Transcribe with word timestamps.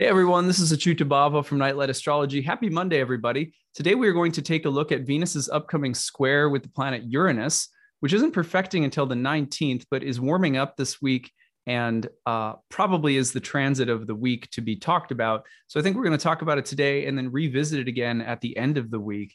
Hey 0.00 0.06
everyone, 0.06 0.46
this 0.46 0.60
is 0.60 0.72
Achuta 0.72 1.00
Bhava 1.00 1.44
from 1.44 1.58
Nightlight 1.58 1.90
Astrology. 1.90 2.40
Happy 2.40 2.70
Monday, 2.70 3.00
everybody. 3.00 3.52
Today 3.74 3.96
we 3.96 4.06
are 4.06 4.12
going 4.12 4.30
to 4.30 4.42
take 4.42 4.64
a 4.64 4.70
look 4.70 4.92
at 4.92 5.00
Venus's 5.00 5.48
upcoming 5.48 5.92
square 5.92 6.50
with 6.50 6.62
the 6.62 6.68
planet 6.68 7.02
Uranus, 7.08 7.68
which 7.98 8.12
isn't 8.12 8.30
perfecting 8.30 8.84
until 8.84 9.06
the 9.06 9.16
19th, 9.16 9.86
but 9.90 10.04
is 10.04 10.20
warming 10.20 10.56
up 10.56 10.76
this 10.76 11.02
week 11.02 11.32
and 11.66 12.08
uh, 12.26 12.52
probably 12.68 13.16
is 13.16 13.32
the 13.32 13.40
transit 13.40 13.88
of 13.88 14.06
the 14.06 14.14
week 14.14 14.48
to 14.52 14.60
be 14.60 14.76
talked 14.76 15.10
about. 15.10 15.44
So 15.66 15.80
I 15.80 15.82
think 15.82 15.96
we're 15.96 16.04
going 16.04 16.16
to 16.16 16.22
talk 16.22 16.42
about 16.42 16.58
it 16.58 16.64
today 16.64 17.06
and 17.06 17.18
then 17.18 17.32
revisit 17.32 17.80
it 17.80 17.88
again 17.88 18.20
at 18.20 18.40
the 18.40 18.56
end 18.56 18.78
of 18.78 18.92
the 18.92 19.00
week, 19.00 19.34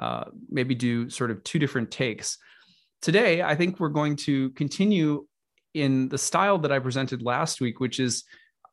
uh, 0.00 0.26
maybe 0.48 0.76
do 0.76 1.10
sort 1.10 1.32
of 1.32 1.42
two 1.42 1.58
different 1.58 1.90
takes. 1.90 2.38
Today, 3.02 3.42
I 3.42 3.56
think 3.56 3.80
we're 3.80 3.88
going 3.88 4.14
to 4.18 4.50
continue 4.50 5.26
in 5.74 6.08
the 6.08 6.18
style 6.18 6.58
that 6.58 6.70
I 6.70 6.78
presented 6.78 7.20
last 7.20 7.60
week, 7.60 7.80
which 7.80 7.98
is 7.98 8.22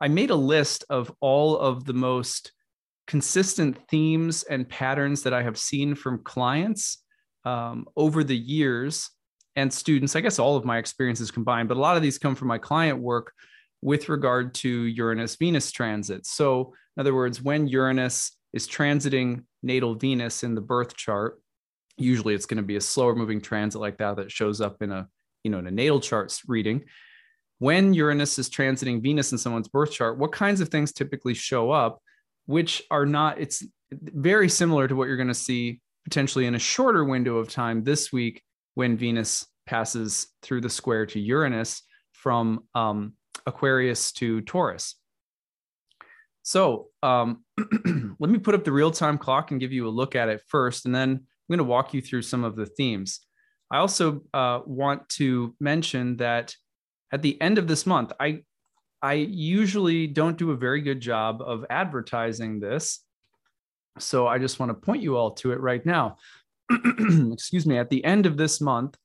I 0.01 0.07
made 0.07 0.31
a 0.31 0.35
list 0.35 0.83
of 0.89 1.13
all 1.21 1.57
of 1.59 1.85
the 1.85 1.93
most 1.93 2.51
consistent 3.05 3.77
themes 3.87 4.41
and 4.43 4.67
patterns 4.67 5.21
that 5.23 5.33
I 5.33 5.43
have 5.43 5.59
seen 5.59 5.93
from 5.93 6.23
clients 6.23 7.03
um, 7.45 7.85
over 7.95 8.23
the 8.23 8.35
years 8.35 9.11
and 9.55 9.71
students. 9.71 10.15
I 10.15 10.21
guess 10.21 10.39
all 10.39 10.55
of 10.55 10.65
my 10.65 10.79
experiences 10.79 11.29
combined, 11.29 11.69
but 11.69 11.77
a 11.77 11.79
lot 11.79 11.97
of 11.97 12.01
these 12.01 12.17
come 12.17 12.33
from 12.33 12.47
my 12.47 12.57
client 12.57 12.99
work 12.99 13.31
with 13.83 14.09
regard 14.09 14.55
to 14.55 14.69
Uranus 14.69 15.35
Venus 15.35 15.71
transits. 15.71 16.31
So, 16.31 16.73
in 16.97 17.01
other 17.01 17.13
words, 17.13 17.41
when 17.41 17.67
Uranus 17.67 18.35
is 18.53 18.67
transiting 18.67 19.43
natal 19.61 19.93
Venus 19.93 20.43
in 20.43 20.55
the 20.55 20.61
birth 20.61 20.95
chart, 20.95 21.39
usually 21.97 22.33
it's 22.33 22.47
going 22.47 22.57
to 22.57 22.63
be 22.63 22.75
a 22.75 22.81
slower 22.81 23.15
moving 23.15 23.39
transit 23.39 23.79
like 23.79 23.97
that 23.99 24.15
that 24.15 24.31
shows 24.31 24.61
up 24.61 24.81
in 24.81 24.91
a 24.91 25.07
you 25.43 25.51
know 25.51 25.59
in 25.59 25.67
a 25.67 25.71
natal 25.71 25.99
charts 25.99 26.41
reading 26.47 26.83
when 27.61 27.93
Uranus 27.93 28.39
is 28.39 28.49
transiting 28.49 29.03
Venus 29.03 29.31
in 29.31 29.37
someone's 29.37 29.67
birth 29.67 29.91
chart, 29.91 30.17
what 30.17 30.31
kinds 30.31 30.61
of 30.61 30.69
things 30.69 30.91
typically 30.91 31.35
show 31.35 31.69
up, 31.69 32.01
which 32.47 32.81
are 32.89 33.05
not, 33.05 33.39
it's 33.39 33.63
very 33.91 34.49
similar 34.49 34.87
to 34.87 34.95
what 34.95 35.07
you're 35.07 35.15
going 35.15 35.27
to 35.27 35.33
see 35.35 35.79
potentially 36.03 36.47
in 36.47 36.55
a 36.55 36.59
shorter 36.59 37.05
window 37.05 37.37
of 37.37 37.49
time 37.49 37.83
this 37.83 38.11
week 38.11 38.41
when 38.73 38.97
Venus 38.97 39.45
passes 39.67 40.25
through 40.41 40.61
the 40.61 40.71
square 40.71 41.05
to 41.05 41.19
Uranus 41.19 41.83
from 42.13 42.63
um, 42.73 43.13
Aquarius 43.45 44.11
to 44.13 44.41
Taurus. 44.41 44.95
So 46.41 46.87
um, 47.03 47.43
let 48.19 48.31
me 48.31 48.39
put 48.39 48.55
up 48.55 48.63
the 48.63 48.71
real 48.71 48.89
time 48.89 49.19
clock 49.19 49.51
and 49.51 49.59
give 49.59 49.71
you 49.71 49.87
a 49.87 49.89
look 49.89 50.15
at 50.15 50.29
it 50.29 50.41
first, 50.47 50.87
and 50.87 50.95
then 50.95 51.09
I'm 51.11 51.47
going 51.47 51.59
to 51.59 51.63
walk 51.63 51.93
you 51.93 52.01
through 52.01 52.23
some 52.23 52.43
of 52.43 52.55
the 52.55 52.65
themes. 52.65 53.19
I 53.69 53.77
also 53.77 54.21
uh, 54.33 54.61
want 54.65 55.07
to 55.09 55.53
mention 55.59 56.17
that 56.17 56.55
at 57.11 57.21
the 57.21 57.39
end 57.41 57.57
of 57.57 57.67
this 57.67 57.85
month, 57.85 58.11
I 58.19 58.43
I 59.01 59.13
usually 59.13 60.05
don't 60.05 60.37
do 60.37 60.51
a 60.51 60.55
very 60.55 60.81
good 60.81 60.99
job 60.99 61.41
of 61.41 61.65
advertising 61.69 62.59
this. 62.59 62.99
So 63.97 64.27
I 64.27 64.37
just 64.37 64.59
want 64.59 64.69
to 64.69 64.75
point 64.75 65.01
you 65.01 65.17
all 65.17 65.31
to 65.31 65.51
it 65.51 65.59
right 65.59 65.83
now. 65.85 66.17
Excuse 66.71 67.65
me, 67.65 67.77
at 67.77 67.89
the 67.89 68.05
end 68.05 68.25
of 68.25 68.37
this 68.37 68.61
month, 68.61 68.95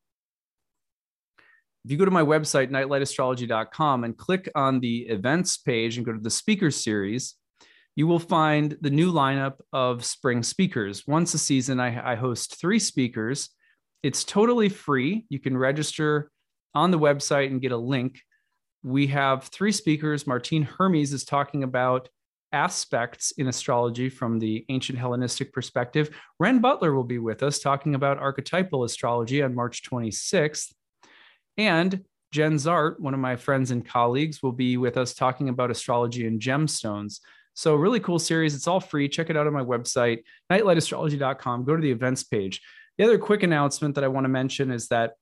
if 1.84 1.90
you 1.90 1.96
go 1.96 2.04
to 2.04 2.10
my 2.10 2.22
website, 2.22 2.70
nightlightastrology.com, 2.70 4.04
and 4.04 4.16
click 4.16 4.50
on 4.54 4.80
the 4.80 5.02
events 5.02 5.56
page 5.56 5.96
and 5.96 6.04
go 6.04 6.12
to 6.12 6.20
the 6.20 6.30
speaker 6.30 6.70
series, 6.70 7.36
you 7.94 8.06
will 8.06 8.18
find 8.18 8.76
the 8.82 8.90
new 8.90 9.12
lineup 9.12 9.54
of 9.72 10.04
spring 10.04 10.42
speakers. 10.42 11.06
Once 11.06 11.32
a 11.32 11.38
season, 11.38 11.80
I, 11.80 12.12
I 12.12 12.14
host 12.16 12.60
three 12.60 12.78
speakers. 12.78 13.50
It's 14.02 14.24
totally 14.24 14.68
free. 14.68 15.24
You 15.30 15.38
can 15.38 15.56
register 15.56 16.30
on 16.76 16.90
the 16.90 16.98
website 16.98 17.46
and 17.46 17.60
get 17.60 17.72
a 17.72 17.76
link. 17.76 18.20
We 18.82 19.06
have 19.08 19.44
three 19.44 19.72
speakers. 19.72 20.26
Martine 20.26 20.62
Hermes 20.62 21.14
is 21.14 21.24
talking 21.24 21.62
about 21.64 22.10
aspects 22.52 23.32
in 23.32 23.48
astrology 23.48 24.10
from 24.10 24.38
the 24.38 24.64
ancient 24.68 24.98
Hellenistic 24.98 25.52
perspective. 25.52 26.10
Renn 26.40 26.60
Butler 26.60 26.94
will 26.94 27.02
be 27.04 27.18
with 27.18 27.42
us 27.42 27.58
talking 27.58 27.94
about 27.94 28.18
archetypal 28.18 28.84
astrology 28.84 29.42
on 29.42 29.54
March 29.54 29.82
26th. 29.82 30.72
And 31.56 32.04
Jenn 32.30 32.56
Zahrt, 32.56 33.00
one 33.00 33.14
of 33.14 33.20
my 33.20 33.36
friends 33.36 33.70
and 33.70 33.84
colleagues, 33.84 34.42
will 34.42 34.52
be 34.52 34.76
with 34.76 34.98
us 34.98 35.14
talking 35.14 35.48
about 35.48 35.70
astrology 35.70 36.26
and 36.26 36.40
gemstones. 36.40 37.20
So, 37.54 37.74
really 37.74 38.00
cool 38.00 38.18
series. 38.18 38.54
It's 38.54 38.68
all 38.68 38.80
free. 38.80 39.08
Check 39.08 39.30
it 39.30 39.36
out 39.36 39.46
on 39.46 39.54
my 39.54 39.64
website, 39.64 40.24
nightlightastrology.com. 40.52 41.64
Go 41.64 41.74
to 41.74 41.80
the 41.80 41.90
events 41.90 42.22
page. 42.22 42.60
The 42.98 43.04
other 43.04 43.16
quick 43.16 43.42
announcement 43.42 43.94
that 43.94 44.04
I 44.04 44.08
want 44.08 44.26
to 44.26 44.28
mention 44.28 44.70
is 44.70 44.88
that 44.88 45.14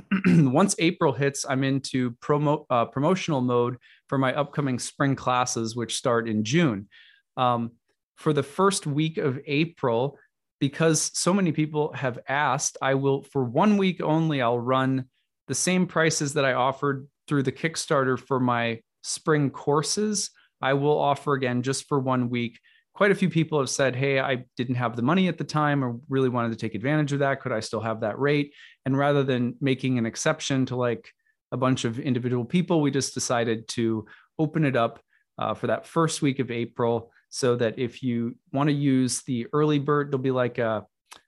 once 0.26 0.74
April 0.78 1.12
hits, 1.12 1.44
I'm 1.48 1.64
into 1.64 2.12
promo 2.12 2.64
uh, 2.70 2.86
promotional 2.86 3.40
mode 3.40 3.76
for 4.08 4.18
my 4.18 4.34
upcoming 4.34 4.78
spring 4.78 5.16
classes, 5.16 5.76
which 5.76 5.96
start 5.96 6.28
in 6.28 6.44
June. 6.44 6.88
Um, 7.36 7.72
for 8.16 8.32
the 8.32 8.42
first 8.42 8.86
week 8.86 9.18
of 9.18 9.38
April, 9.46 10.18
because 10.60 11.10
so 11.14 11.34
many 11.34 11.50
people 11.50 11.92
have 11.92 12.18
asked, 12.28 12.76
I 12.80 12.94
will 12.94 13.22
for 13.22 13.44
one 13.44 13.76
week 13.76 14.00
only. 14.00 14.40
I'll 14.40 14.60
run 14.60 15.06
the 15.48 15.54
same 15.54 15.86
prices 15.86 16.34
that 16.34 16.44
I 16.44 16.52
offered 16.52 17.08
through 17.26 17.42
the 17.42 17.52
Kickstarter 17.52 18.18
for 18.18 18.38
my 18.38 18.80
spring 19.02 19.50
courses. 19.50 20.30
I 20.60 20.74
will 20.74 20.98
offer 20.98 21.34
again 21.34 21.62
just 21.62 21.88
for 21.88 21.98
one 21.98 22.30
week 22.30 22.60
quite 22.94 23.10
a 23.10 23.14
few 23.14 23.30
people 23.30 23.58
have 23.58 23.70
said, 23.70 23.96
Hey, 23.96 24.20
I 24.20 24.44
didn't 24.56 24.76
have 24.76 24.96
the 24.96 25.02
money 25.02 25.28
at 25.28 25.38
the 25.38 25.44
time 25.44 25.84
or 25.84 25.98
really 26.08 26.28
wanted 26.28 26.50
to 26.50 26.58
take 26.58 26.74
advantage 26.74 27.12
of 27.12 27.20
that. 27.20 27.40
Could 27.40 27.52
I 27.52 27.60
still 27.60 27.80
have 27.80 28.00
that 28.00 28.18
rate? 28.18 28.52
And 28.84 28.96
rather 28.96 29.22
than 29.22 29.56
making 29.60 29.98
an 29.98 30.06
exception 30.06 30.66
to 30.66 30.76
like 30.76 31.10
a 31.50 31.56
bunch 31.56 31.84
of 31.84 31.98
individual 31.98 32.44
people, 32.44 32.80
we 32.80 32.90
just 32.90 33.14
decided 33.14 33.68
to 33.68 34.06
open 34.38 34.64
it 34.64 34.76
up 34.76 35.00
uh, 35.38 35.54
for 35.54 35.68
that 35.68 35.86
first 35.86 36.22
week 36.22 36.38
of 36.38 36.50
April 36.50 37.10
so 37.30 37.56
that 37.56 37.78
if 37.78 38.02
you 38.02 38.36
want 38.52 38.68
to 38.68 38.74
use 38.74 39.22
the 39.22 39.46
early 39.52 39.78
bird, 39.78 40.08
there'll 40.08 40.22
be 40.22 40.30
like 40.30 40.58
a, 40.58 40.84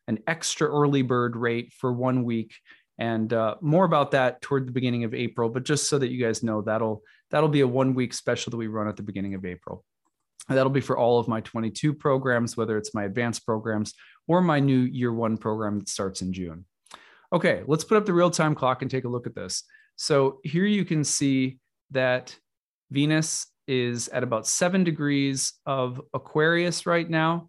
an 0.06 0.18
extra 0.26 0.68
early 0.68 1.02
bird 1.02 1.36
rate 1.36 1.72
for 1.72 1.92
one 1.92 2.24
week 2.24 2.54
and 2.98 3.32
uh, 3.32 3.56
more 3.60 3.84
about 3.84 4.12
that 4.12 4.40
toward 4.40 4.68
the 4.68 4.72
beginning 4.72 5.04
of 5.04 5.14
April. 5.14 5.48
But 5.48 5.64
just 5.64 5.88
so 5.88 5.98
that 5.98 6.10
you 6.10 6.24
guys 6.24 6.42
know, 6.42 6.62
that'll 6.62 7.02
that'll 7.30 7.48
be 7.48 7.62
a 7.62 7.68
one 7.68 7.94
week 7.94 8.14
special 8.14 8.50
that 8.50 8.56
we 8.56 8.66
run 8.66 8.88
at 8.88 8.96
the 8.96 9.02
beginning 9.02 9.34
of 9.34 9.44
April. 9.44 9.84
That'll 10.48 10.70
be 10.70 10.80
for 10.80 10.98
all 10.98 11.18
of 11.18 11.28
my 11.28 11.40
22 11.40 11.94
programs, 11.94 12.56
whether 12.56 12.76
it's 12.76 12.94
my 12.94 13.04
advanced 13.04 13.46
programs 13.46 13.94
or 14.28 14.40
my 14.40 14.60
new 14.60 14.80
year 14.80 15.12
one 15.12 15.36
program 15.36 15.78
that 15.78 15.88
starts 15.88 16.22
in 16.22 16.32
June. 16.32 16.64
Okay, 17.32 17.62
let's 17.66 17.84
put 17.84 17.96
up 17.96 18.06
the 18.06 18.12
real 18.12 18.30
time 18.30 18.54
clock 18.54 18.82
and 18.82 18.90
take 18.90 19.04
a 19.04 19.08
look 19.08 19.26
at 19.26 19.34
this. 19.34 19.64
So 19.96 20.40
here 20.44 20.66
you 20.66 20.84
can 20.84 21.04
see 21.04 21.58
that 21.90 22.36
Venus 22.90 23.46
is 23.66 24.08
at 24.08 24.22
about 24.22 24.46
seven 24.46 24.84
degrees 24.84 25.54
of 25.64 26.00
Aquarius 26.12 26.86
right 26.86 27.08
now 27.08 27.48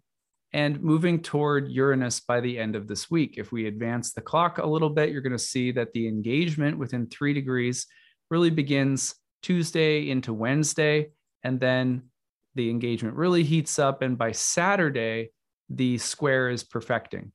and 0.52 0.82
moving 0.82 1.20
toward 1.20 1.70
Uranus 1.70 2.20
by 2.20 2.40
the 2.40 2.58
end 2.58 2.76
of 2.76 2.88
this 2.88 3.10
week. 3.10 3.34
If 3.36 3.52
we 3.52 3.66
advance 3.66 4.12
the 4.12 4.22
clock 4.22 4.58
a 4.58 4.66
little 4.66 4.88
bit, 4.88 5.10
you're 5.10 5.20
going 5.20 5.32
to 5.32 5.38
see 5.38 5.70
that 5.72 5.92
the 5.92 6.08
engagement 6.08 6.78
within 6.78 7.06
three 7.06 7.34
degrees 7.34 7.86
really 8.30 8.50
begins 8.50 9.14
Tuesday 9.42 10.08
into 10.08 10.32
Wednesday. 10.32 11.10
And 11.44 11.60
then 11.60 12.04
the 12.56 12.70
engagement 12.70 13.16
really 13.16 13.44
heats 13.44 13.78
up. 13.78 14.02
And 14.02 14.18
by 14.18 14.32
Saturday, 14.32 15.30
the 15.68 15.98
square 15.98 16.50
is 16.50 16.64
perfecting. 16.64 17.32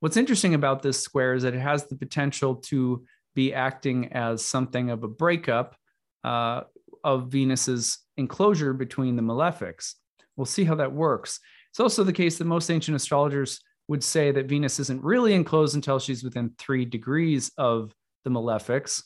What's 0.00 0.16
interesting 0.16 0.54
about 0.54 0.82
this 0.82 1.00
square 1.00 1.34
is 1.34 1.44
that 1.44 1.54
it 1.54 1.60
has 1.60 1.86
the 1.86 1.96
potential 1.96 2.56
to 2.56 3.04
be 3.34 3.54
acting 3.54 4.12
as 4.12 4.44
something 4.44 4.90
of 4.90 5.04
a 5.04 5.08
breakup 5.08 5.76
uh, 6.24 6.62
of 7.04 7.28
Venus's 7.28 7.98
enclosure 8.16 8.72
between 8.72 9.16
the 9.16 9.22
malefics. 9.22 9.94
We'll 10.36 10.44
see 10.46 10.64
how 10.64 10.74
that 10.76 10.92
works. 10.92 11.38
It's 11.70 11.80
also 11.80 12.04
the 12.04 12.12
case 12.12 12.38
that 12.38 12.44
most 12.44 12.70
ancient 12.70 12.96
astrologers 12.96 13.60
would 13.88 14.04
say 14.04 14.30
that 14.32 14.46
Venus 14.46 14.78
isn't 14.80 15.02
really 15.02 15.34
enclosed 15.34 15.74
until 15.74 15.98
she's 15.98 16.22
within 16.22 16.52
three 16.58 16.84
degrees 16.84 17.50
of 17.56 17.94
the 18.24 18.30
malefics, 18.30 19.02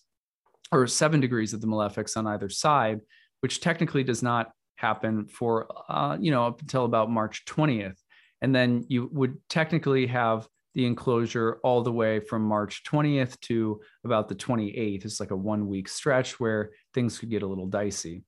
or 0.72 0.86
seven 0.86 1.20
degrees 1.20 1.52
of 1.52 1.60
the 1.60 1.66
malefics 1.66 2.16
on 2.16 2.26
either 2.26 2.48
side, 2.48 3.00
which 3.40 3.60
technically 3.60 4.04
does 4.04 4.22
not 4.22 4.50
happen 4.76 5.26
for 5.26 5.68
uh, 5.88 6.16
you 6.20 6.30
know 6.30 6.46
up 6.46 6.60
until 6.60 6.84
about 6.84 7.10
March 7.10 7.44
20th, 7.46 7.98
and 8.40 8.54
then 8.54 8.84
you 8.88 9.08
would 9.12 9.38
technically 9.48 10.06
have 10.06 10.46
the 10.74 10.84
enclosure 10.84 11.58
all 11.64 11.82
the 11.82 11.90
way 11.90 12.20
from 12.20 12.42
March 12.42 12.84
20th 12.84 13.40
to 13.40 13.80
about 14.04 14.28
the 14.28 14.34
28th. 14.34 15.06
It's 15.06 15.20
like 15.20 15.30
a 15.30 15.36
one 15.36 15.68
week 15.68 15.88
stretch 15.88 16.38
where 16.38 16.70
things 16.92 17.18
could 17.18 17.30
get 17.30 17.42
a 17.42 17.46
little 17.46 17.66
dicey. 17.66 18.24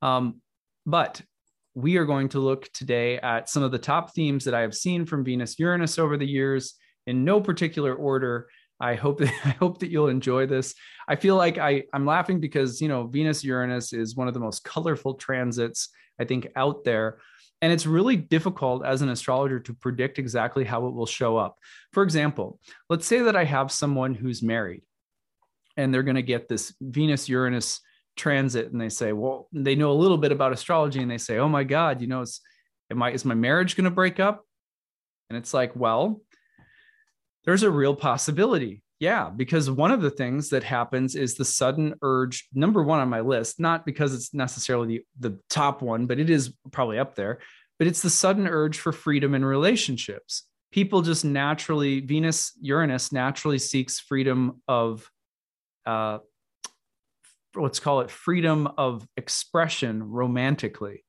Um, 0.00 0.40
but 0.86 1.20
we 1.74 1.96
are 1.96 2.04
going 2.04 2.28
to 2.30 2.38
look 2.38 2.70
today 2.72 3.18
at 3.18 3.48
some 3.48 3.64
of 3.64 3.72
the 3.72 3.78
top 3.78 4.14
themes 4.14 4.44
that 4.44 4.54
I 4.54 4.60
have 4.60 4.76
seen 4.76 5.06
from 5.06 5.24
Venus 5.24 5.58
Uranus 5.58 5.98
over 5.98 6.16
the 6.16 6.26
years 6.26 6.74
in 7.06 7.24
no 7.24 7.40
particular 7.40 7.94
order. 7.94 8.48
I 8.82 8.96
hope 8.96 9.18
that 9.20 9.32
I 9.44 9.50
hope 9.50 9.78
that 9.78 9.90
you'll 9.90 10.08
enjoy 10.08 10.46
this. 10.46 10.74
I 11.08 11.16
feel 11.16 11.36
like 11.36 11.56
I 11.56 11.84
I'm 11.94 12.04
laughing 12.04 12.40
because 12.40 12.80
you 12.80 12.88
know 12.88 13.06
Venus 13.06 13.42
Uranus 13.44 13.92
is 13.92 14.16
one 14.16 14.28
of 14.28 14.34
the 14.34 14.40
most 14.40 14.64
colorful 14.64 15.14
transits 15.14 15.88
I 16.20 16.24
think 16.24 16.48
out 16.56 16.84
there. 16.84 17.18
And 17.62 17.72
it's 17.72 17.86
really 17.86 18.16
difficult 18.16 18.84
as 18.84 19.02
an 19.02 19.08
astrologer 19.08 19.60
to 19.60 19.72
predict 19.72 20.18
exactly 20.18 20.64
how 20.64 20.86
it 20.88 20.94
will 20.94 21.06
show 21.06 21.36
up. 21.36 21.58
For 21.92 22.02
example, 22.02 22.58
let's 22.90 23.06
say 23.06 23.20
that 23.20 23.36
I 23.36 23.44
have 23.44 23.70
someone 23.70 24.16
who's 24.16 24.42
married 24.42 24.82
and 25.76 25.94
they're 25.94 26.02
going 26.02 26.16
to 26.16 26.22
get 26.22 26.48
this 26.48 26.74
Venus 26.80 27.28
Uranus 27.28 27.80
transit 28.16 28.72
and 28.72 28.80
they 28.80 28.88
say, 28.88 29.12
well, 29.12 29.48
they 29.52 29.76
know 29.76 29.92
a 29.92 29.94
little 29.94 30.18
bit 30.18 30.32
about 30.32 30.52
astrology 30.52 31.00
and 31.00 31.10
they 31.10 31.18
say, 31.18 31.38
oh 31.38 31.48
my 31.48 31.62
God, 31.62 32.00
you 32.00 32.08
know, 32.08 32.22
is, 32.22 32.40
am 32.90 33.00
I, 33.00 33.12
is 33.12 33.24
my 33.24 33.34
marriage 33.34 33.76
going 33.76 33.84
to 33.84 33.90
break 33.90 34.18
up? 34.18 34.44
And 35.30 35.38
it's 35.38 35.54
like, 35.54 35.76
well, 35.76 36.20
there's 37.44 37.62
a 37.62 37.70
real 37.70 37.94
possibility. 37.94 38.82
Yeah, 39.00 39.30
because 39.30 39.68
one 39.68 39.90
of 39.90 40.00
the 40.00 40.10
things 40.10 40.50
that 40.50 40.62
happens 40.62 41.16
is 41.16 41.34
the 41.34 41.44
sudden 41.44 41.94
urge, 42.02 42.48
number 42.54 42.84
one 42.84 43.00
on 43.00 43.08
my 43.08 43.20
list, 43.20 43.58
not 43.58 43.84
because 43.84 44.14
it's 44.14 44.32
necessarily 44.32 45.04
the, 45.18 45.30
the 45.30 45.38
top 45.50 45.82
one, 45.82 46.06
but 46.06 46.20
it 46.20 46.30
is 46.30 46.54
probably 46.70 47.00
up 47.00 47.16
there, 47.16 47.40
but 47.78 47.88
it's 47.88 48.00
the 48.00 48.10
sudden 48.10 48.46
urge 48.46 48.78
for 48.78 48.92
freedom 48.92 49.34
in 49.34 49.44
relationships. 49.44 50.44
People 50.70 51.02
just 51.02 51.24
naturally, 51.24 51.98
Venus, 51.98 52.52
Uranus 52.60 53.10
naturally 53.10 53.58
seeks 53.58 53.98
freedom 53.98 54.62
of 54.68 55.10
uh, 55.84 56.18
let's 57.54 57.80
call 57.80 58.00
it 58.00 58.10
freedom 58.10 58.68
of 58.78 59.06
expression 59.16 60.02
romantically. 60.02 61.04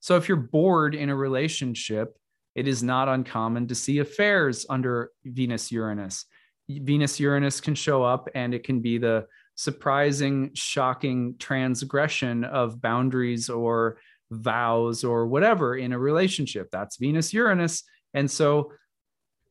So 0.00 0.16
if 0.16 0.28
you're 0.28 0.36
bored 0.36 0.94
in 0.94 1.10
a 1.10 1.16
relationship, 1.16 2.16
it 2.58 2.66
is 2.66 2.82
not 2.82 3.08
uncommon 3.08 3.68
to 3.68 3.74
see 3.74 4.00
affairs 4.00 4.66
under 4.68 5.12
Venus 5.24 5.70
Uranus. 5.70 6.24
Venus 6.68 7.20
Uranus 7.20 7.60
can 7.60 7.76
show 7.76 8.02
up 8.02 8.28
and 8.34 8.52
it 8.52 8.64
can 8.64 8.80
be 8.80 8.98
the 8.98 9.26
surprising, 9.54 10.50
shocking 10.54 11.36
transgression 11.38 12.42
of 12.42 12.82
boundaries 12.82 13.48
or 13.48 13.98
vows 14.32 15.04
or 15.04 15.28
whatever 15.28 15.76
in 15.76 15.92
a 15.92 15.98
relationship. 15.98 16.68
That's 16.72 16.96
Venus 16.96 17.32
Uranus. 17.32 17.84
And 18.12 18.28
so 18.28 18.72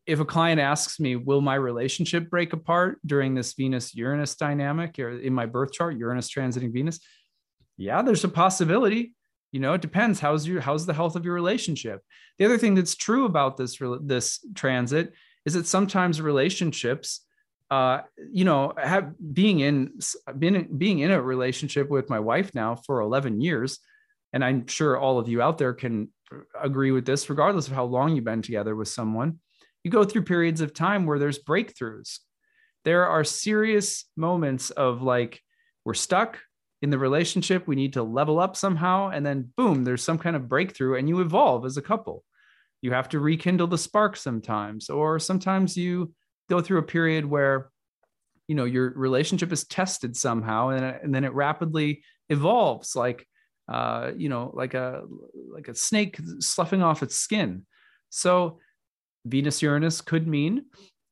if 0.05 0.19
a 0.19 0.25
client 0.25 0.59
asks 0.59 0.99
me, 0.99 1.15
will 1.15 1.41
my 1.41 1.55
relationship 1.55 2.29
break 2.29 2.51
apart 2.51 2.99
during 3.05 3.35
this 3.35 3.53
Venus 3.53 3.95
Uranus 3.95 4.35
dynamic 4.35 4.99
or 4.99 5.17
in 5.17 5.33
my 5.33 5.45
birth 5.45 5.71
chart, 5.71 5.97
Uranus 5.97 6.29
transiting 6.29 6.73
Venus? 6.73 6.99
Yeah, 7.77 8.01
there's 8.01 8.25
a 8.25 8.29
possibility. 8.29 9.13
You 9.51 9.59
know, 9.59 9.73
it 9.73 9.81
depends. 9.81 10.19
How's 10.19 10.47
your 10.47 10.61
how's 10.61 10.85
the 10.85 10.93
health 10.93 11.15
of 11.15 11.25
your 11.25 11.33
relationship? 11.33 12.01
The 12.37 12.45
other 12.45 12.57
thing 12.57 12.75
that's 12.75 12.95
true 12.95 13.25
about 13.25 13.57
this 13.57 13.79
this 14.01 14.39
transit 14.55 15.13
is 15.45 15.53
that 15.53 15.67
sometimes 15.67 16.21
relationships, 16.21 17.21
uh, 17.71 18.01
you 18.31 18.43
know, 18.43 18.73
have 18.77 19.13
being 19.33 19.61
in 19.61 19.99
been 20.37 20.77
being 20.77 20.99
in 20.99 21.11
a 21.11 21.21
relationship 21.21 21.89
with 21.89 22.09
my 22.09 22.19
wife 22.19 22.53
now 22.53 22.75
for 22.75 23.01
11 23.01 23.41
years, 23.41 23.79
and 24.33 24.43
I'm 24.43 24.67
sure 24.67 24.97
all 24.97 25.19
of 25.19 25.29
you 25.29 25.41
out 25.41 25.57
there 25.57 25.73
can 25.73 26.09
agree 26.61 26.91
with 26.91 27.05
this, 27.05 27.29
regardless 27.29 27.67
of 27.67 27.73
how 27.73 27.85
long 27.85 28.15
you've 28.15 28.25
been 28.25 28.41
together 28.41 28.75
with 28.75 28.89
someone 28.89 29.39
you 29.87 29.91
go 29.91 30.03
through 30.03 30.23
periods 30.23 30.59
of 30.59 30.73
time 30.73 31.05
where 31.05 31.17
there's 31.17 31.39
breakthroughs. 31.39 32.19
There 32.83 33.05
are 33.05 33.23
serious 33.23 34.03
moments 34.17 34.69
of 34.69 35.01
like, 35.01 35.41
we're 35.85 35.93
stuck 35.93 36.39
in 36.81 36.89
the 36.89 36.97
relationship, 36.97 37.67
we 37.67 37.75
need 37.75 37.93
to 37.93 38.03
level 38.03 38.39
up 38.39 38.55
somehow. 38.55 39.09
And 39.09 39.25
then, 39.25 39.51
boom, 39.55 39.83
there's 39.83 40.03
some 40.03 40.17
kind 40.17 40.35
of 40.35 40.47
breakthrough 40.47 40.95
and 40.95 41.09
you 41.09 41.21
evolve 41.21 41.65
as 41.65 41.77
a 41.77 41.81
couple. 41.81 42.23
You 42.81 42.91
have 42.91 43.09
to 43.09 43.19
rekindle 43.19 43.67
the 43.67 43.77
spark 43.77 44.15
sometimes, 44.15 44.89
or 44.89 45.17
sometimes 45.17 45.75
you 45.75 46.13
go 46.49 46.61
through 46.61 46.77
a 46.79 46.83
period 46.83 47.25
where 47.25 47.71
you 48.47 48.55
know 48.55 48.65
your 48.65 48.91
relationship 48.91 49.51
is 49.51 49.65
tested 49.65 50.15
somehow 50.15 50.69
and, 50.69 50.85
and 50.85 51.13
then 51.13 51.25
it 51.25 51.33
rapidly 51.33 52.03
evolves 52.29 52.95
like 52.95 53.27
uh, 53.67 54.11
you 54.15 54.29
know 54.29 54.51
like 54.53 54.73
a 54.73 55.01
like 55.51 55.67
a 55.67 55.75
snake 55.75 56.17
sloughing 56.39 56.81
off 56.81 57.03
its 57.03 57.15
skin 57.15 57.65
so 58.09 58.59
Venus 59.27 59.61
Uranus 59.61 60.01
could 60.01 60.27
mean, 60.27 60.65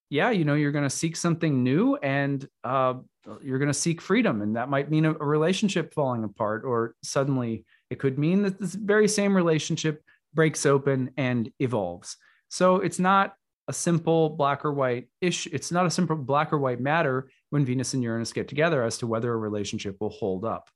yeah, 0.09 0.29
you 0.29 0.45
know, 0.45 0.53
you're 0.53 0.71
going 0.71 0.83
to 0.83 0.89
seek 0.89 1.15
something 1.15 1.63
new 1.63 1.95
and 1.97 2.47
uh, 2.63 2.95
you're 3.41 3.59
going 3.59 3.71
to 3.71 3.73
seek 3.73 4.01
freedom. 4.01 4.41
And 4.41 4.55
that 4.55 4.69
might 4.69 4.89
mean 4.89 5.05
a, 5.05 5.11
a 5.11 5.25
relationship 5.25 5.93
falling 5.93 6.23
apart, 6.23 6.63
or 6.63 6.95
suddenly 7.03 7.65
it 7.89 7.99
could 7.99 8.19
mean 8.19 8.43
that 8.43 8.59
this 8.59 8.75
very 8.75 9.07
same 9.07 9.35
relationship 9.35 10.03
breaks 10.33 10.65
open 10.65 11.11
and 11.17 11.51
evolves. 11.59 12.17
So 12.49 12.77
it's 12.77 12.99
not 12.99 13.33
a 13.67 13.73
simple 13.73 14.29
black 14.29 14.63
or 14.63 14.73
white 14.73 15.07
issue. 15.21 15.49
It's 15.51 15.71
not 15.71 15.85
a 15.85 15.91
simple 15.91 16.15
black 16.15 16.53
or 16.53 16.59
white 16.59 16.79
matter 16.79 17.29
when 17.49 17.65
Venus 17.65 17.93
and 17.93 18.03
Uranus 18.03 18.33
get 18.33 18.47
together 18.47 18.83
as 18.83 18.99
to 18.99 19.07
whether 19.07 19.33
a 19.33 19.37
relationship 19.37 19.97
will 19.99 20.09
hold 20.09 20.45
up. 20.45 20.69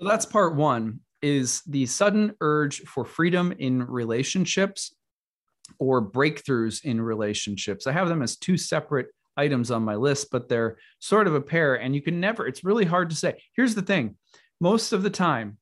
So 0.00 0.08
that's 0.08 0.26
part 0.26 0.56
one 0.56 1.00
is 1.22 1.62
the 1.66 1.86
sudden 1.86 2.34
urge 2.40 2.80
for 2.80 3.04
freedom 3.04 3.52
in 3.58 3.86
relationships 3.86 4.94
or 5.78 6.04
breakthroughs 6.04 6.84
in 6.84 7.00
relationships. 7.00 7.86
I 7.86 7.92
have 7.92 8.08
them 8.08 8.22
as 8.22 8.36
two 8.36 8.56
separate 8.56 9.08
items 9.36 9.70
on 9.70 9.82
my 9.82 9.94
list, 9.94 10.28
but 10.30 10.48
they're 10.48 10.76
sort 10.98 11.26
of 11.26 11.34
a 11.34 11.40
pair. 11.40 11.76
And 11.76 11.94
you 11.94 12.02
can 12.02 12.20
never, 12.20 12.46
it's 12.46 12.64
really 12.64 12.84
hard 12.84 13.10
to 13.10 13.16
say. 13.16 13.42
Here's 13.54 13.74
the 13.74 13.82
thing 13.82 14.16
most 14.60 14.92
of 14.92 15.02
the 15.02 15.10
time, 15.10 15.58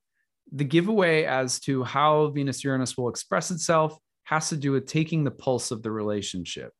the 0.53 0.65
giveaway 0.65 1.25
as 1.25 1.61
to 1.61 1.85
how 1.85 2.29
Venus 2.29 2.65
Uranus 2.65 2.97
will 2.97 3.09
express 3.09 3.51
itself 3.51 3.97
has 4.25 4.49
to 4.49 4.57
do 4.57 4.73
with 4.73 4.87
taking 4.87 5.25
the 5.25 5.31
pulse 5.31 5.71
of 5.71 5.83
the 5.83 5.91
relationship. 5.91 6.73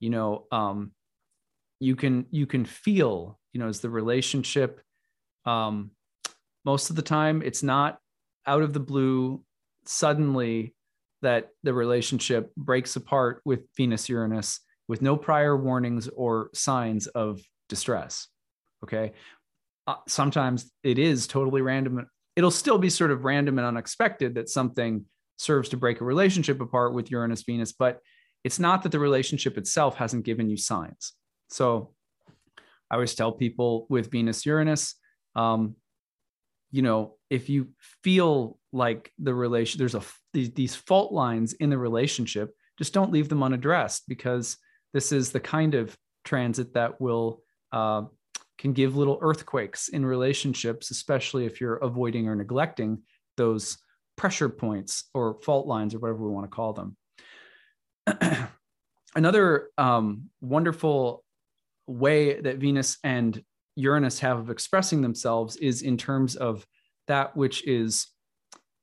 You 0.00 0.10
know, 0.10 0.46
um, 0.52 0.92
you 1.80 1.96
can 1.96 2.26
you 2.30 2.46
can 2.46 2.64
feel, 2.64 3.38
you 3.52 3.60
know, 3.60 3.68
is 3.68 3.80
the 3.80 3.90
relationship 3.90 4.80
um, 5.46 5.90
most 6.64 6.90
of 6.90 6.96
the 6.96 7.02
time 7.02 7.42
it's 7.42 7.62
not 7.62 7.98
out 8.46 8.62
of 8.62 8.72
the 8.72 8.80
blue 8.80 9.42
suddenly 9.86 10.74
that 11.26 11.48
the 11.64 11.74
relationship 11.74 12.54
breaks 12.54 12.94
apart 12.94 13.42
with 13.44 13.64
Venus 13.76 14.08
Uranus 14.08 14.60
with 14.86 15.02
no 15.02 15.16
prior 15.16 15.56
warnings 15.56 16.06
or 16.06 16.50
signs 16.54 17.08
of 17.08 17.40
distress. 17.68 18.28
Okay. 18.84 19.12
Uh, 19.88 19.96
sometimes 20.06 20.70
it 20.84 21.00
is 21.00 21.26
totally 21.26 21.62
random. 21.62 22.06
It'll 22.36 22.52
still 22.52 22.78
be 22.78 22.90
sort 22.90 23.10
of 23.10 23.24
random 23.24 23.58
and 23.58 23.66
unexpected 23.66 24.36
that 24.36 24.48
something 24.48 25.04
serves 25.36 25.68
to 25.70 25.76
break 25.76 26.00
a 26.00 26.04
relationship 26.04 26.60
apart 26.60 26.94
with 26.94 27.10
Uranus 27.10 27.42
Venus, 27.42 27.72
but 27.72 27.98
it's 28.44 28.60
not 28.60 28.84
that 28.84 28.92
the 28.92 29.00
relationship 29.00 29.58
itself 29.58 29.96
hasn't 29.96 30.24
given 30.24 30.48
you 30.48 30.56
signs. 30.56 31.12
So 31.50 31.92
I 32.88 32.94
always 32.94 33.16
tell 33.16 33.32
people 33.32 33.88
with 33.90 34.12
Venus 34.12 34.46
Uranus, 34.46 34.94
um, 35.34 35.74
you 36.70 36.82
know, 36.82 37.16
if 37.30 37.48
you 37.48 37.70
feel 38.04 38.60
like 38.72 39.10
the 39.18 39.34
relation, 39.34 39.78
there's 39.78 39.96
a 39.96 40.04
these, 40.36 40.52
these 40.52 40.76
fault 40.76 41.12
lines 41.12 41.54
in 41.54 41.70
the 41.70 41.78
relationship, 41.78 42.54
just 42.78 42.92
don't 42.92 43.10
leave 43.10 43.30
them 43.30 43.42
unaddressed 43.42 44.06
because 44.06 44.58
this 44.92 45.10
is 45.10 45.32
the 45.32 45.40
kind 45.40 45.74
of 45.74 45.96
transit 46.24 46.74
that 46.74 47.00
will 47.00 47.40
uh, 47.72 48.02
can 48.58 48.74
give 48.74 48.96
little 48.96 49.18
earthquakes 49.22 49.88
in 49.88 50.04
relationships, 50.04 50.90
especially 50.90 51.46
if 51.46 51.58
you're 51.58 51.76
avoiding 51.76 52.28
or 52.28 52.36
neglecting 52.36 53.02
those 53.38 53.78
pressure 54.16 54.50
points 54.50 55.04
or 55.14 55.40
fault 55.42 55.66
lines 55.66 55.94
or 55.94 56.00
whatever 56.00 56.22
we 56.22 56.34
want 56.34 56.44
to 56.44 56.54
call 56.54 56.74
them. 56.74 56.96
Another 59.16 59.70
um, 59.78 60.28
wonderful 60.42 61.24
way 61.86 62.38
that 62.42 62.58
Venus 62.58 62.98
and 63.02 63.42
Uranus 63.74 64.18
have 64.18 64.38
of 64.38 64.50
expressing 64.50 65.00
themselves 65.00 65.56
is 65.56 65.80
in 65.80 65.96
terms 65.96 66.36
of 66.36 66.66
that 67.08 67.34
which 67.36 67.66
is 67.66 68.08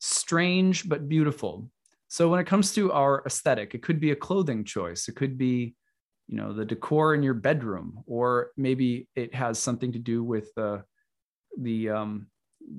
strange 0.04 0.90
but 0.90 1.08
beautiful. 1.08 1.70
So 2.10 2.28
when 2.28 2.42
it 2.42 2.46
comes 2.46 2.74
to 2.74 2.92
our 2.92 3.24
aesthetic, 3.26 3.74
it 3.74 3.82
could 3.82 4.02
be 4.02 4.12
a 4.12 4.16
clothing 4.16 4.66
choice. 4.66 5.08
It 5.08 5.16
could 5.16 5.38
be, 5.38 5.76
you 6.28 6.36
know, 6.36 6.52
the 6.52 6.66
decor 6.66 7.16
in 7.16 7.24
your 7.24 7.34
bedroom, 7.34 8.04
or 8.06 8.52
maybe 8.58 9.08
it 9.16 9.34
has 9.34 9.58
something 9.60 9.94
to 9.94 10.00
do 10.00 10.22
with 10.22 10.54
the 10.56 10.84
the 11.58 11.90
um 11.90 12.28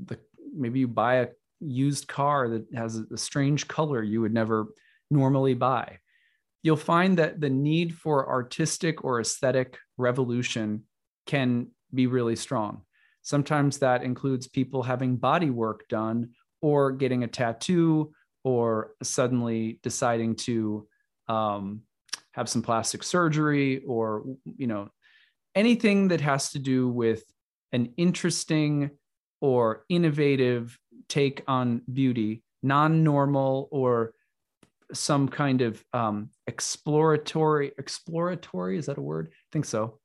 the 0.07 0.19
maybe 0.55 0.81
you 0.81 0.89
buy 0.89 1.15
a 1.15 1.29
used 1.61 2.09
car 2.09 2.49
that 2.51 2.67
has 2.75 2.97
a 2.97 3.17
strange 3.17 3.67
color 3.69 4.03
you 4.03 4.21
would 4.21 4.35
never 4.35 4.67
normally 5.11 5.55
buy. 5.55 5.99
You'll 6.63 6.77
find 6.77 7.19
that 7.19 7.41
the 7.41 7.51
need 7.51 7.95
for 7.95 8.29
artistic 8.29 9.03
or 9.03 9.21
aesthetic 9.21 9.79
revolution 9.97 10.85
can 11.27 11.69
be 11.93 12.07
really 12.07 12.37
strong. 12.37 12.83
Sometimes 13.23 13.79
that 13.79 14.03
includes 14.03 14.47
people 14.47 14.83
having 14.83 15.17
body 15.17 15.49
work 15.49 15.89
done 15.89 16.31
or 16.65 16.93
getting 16.93 17.25
a 17.25 17.29
tattoo 17.29 18.11
or 18.43 18.95
suddenly 19.03 19.79
deciding 19.83 20.35
to 20.35 20.89
um, 21.29 21.83
have 22.33 22.49
some 22.49 22.63
plastic 22.63 23.03
surgery 23.03 23.83
or 23.87 24.25
you 24.57 24.67
know 24.67 24.89
anything 25.55 26.09
that 26.09 26.23
has 26.23 26.53
to 26.53 26.59
do 26.59 26.89
with 26.89 27.23
an 27.73 27.93
interesting 27.99 28.91
or 29.43 29.85
innovative 29.91 30.79
take 31.07 31.43
on 31.47 31.83
beauty 31.93 32.43
non-normal 32.63 33.69
or 33.71 34.15
some 34.95 35.29
kind 35.29 35.61
of 35.61 35.85
um, 35.93 36.31
exploratory 36.47 37.73
exploratory 37.77 38.79
is 38.79 38.87
that 38.87 38.97
a 38.97 39.03
word? 39.03 39.29
I 39.31 39.49
think 39.53 39.67
so. 39.67 39.99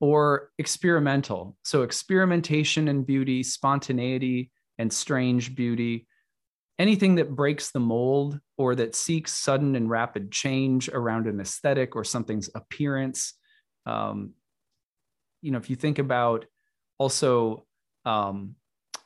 Or 0.00 0.50
experimental. 0.58 1.56
So 1.62 1.82
experimentation 1.82 2.88
and 2.88 3.06
beauty 3.06 3.44
spontaneity 3.44 4.50
and 4.78 4.92
strange 4.92 5.54
beauty, 5.54 6.06
anything 6.78 7.16
that 7.16 7.34
breaks 7.34 7.70
the 7.70 7.80
mold 7.80 8.38
or 8.58 8.74
that 8.74 8.94
seeks 8.94 9.32
sudden 9.32 9.76
and 9.76 9.88
rapid 9.88 10.30
change 10.30 10.88
around 10.88 11.26
an 11.26 11.40
aesthetic 11.40 11.96
or 11.96 12.04
something's 12.04 12.50
appearance. 12.54 13.34
Um, 13.86 14.32
you 15.42 15.50
know, 15.50 15.58
if 15.58 15.70
you 15.70 15.76
think 15.76 15.98
about 15.98 16.46
also 16.98 17.66
um, 18.04 18.56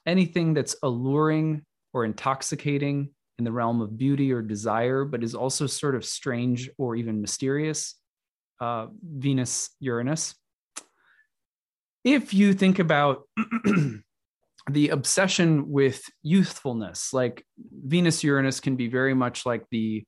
anything 0.06 0.54
that's 0.54 0.76
alluring 0.82 1.64
or 1.92 2.04
intoxicating 2.04 3.10
in 3.38 3.44
the 3.44 3.52
realm 3.52 3.80
of 3.80 3.96
beauty 3.96 4.32
or 4.32 4.42
desire, 4.42 5.04
but 5.04 5.22
is 5.22 5.34
also 5.34 5.66
sort 5.66 5.94
of 5.94 6.04
strange 6.04 6.68
or 6.78 6.96
even 6.96 7.20
mysterious. 7.20 7.94
Uh, 8.60 8.88
Venus, 9.02 9.70
Uranus. 9.80 10.34
If 12.04 12.34
you 12.34 12.52
think 12.52 12.78
about 12.78 13.22
the 14.68 14.90
obsession 14.90 15.70
with 15.70 16.02
youthfulness, 16.22 17.12
like 17.12 17.44
Venus, 17.58 18.22
Uranus 18.22 18.60
can 18.60 18.76
be 18.76 18.88
very 18.88 19.14
much 19.14 19.46
like 19.46 19.64
the 19.70 20.04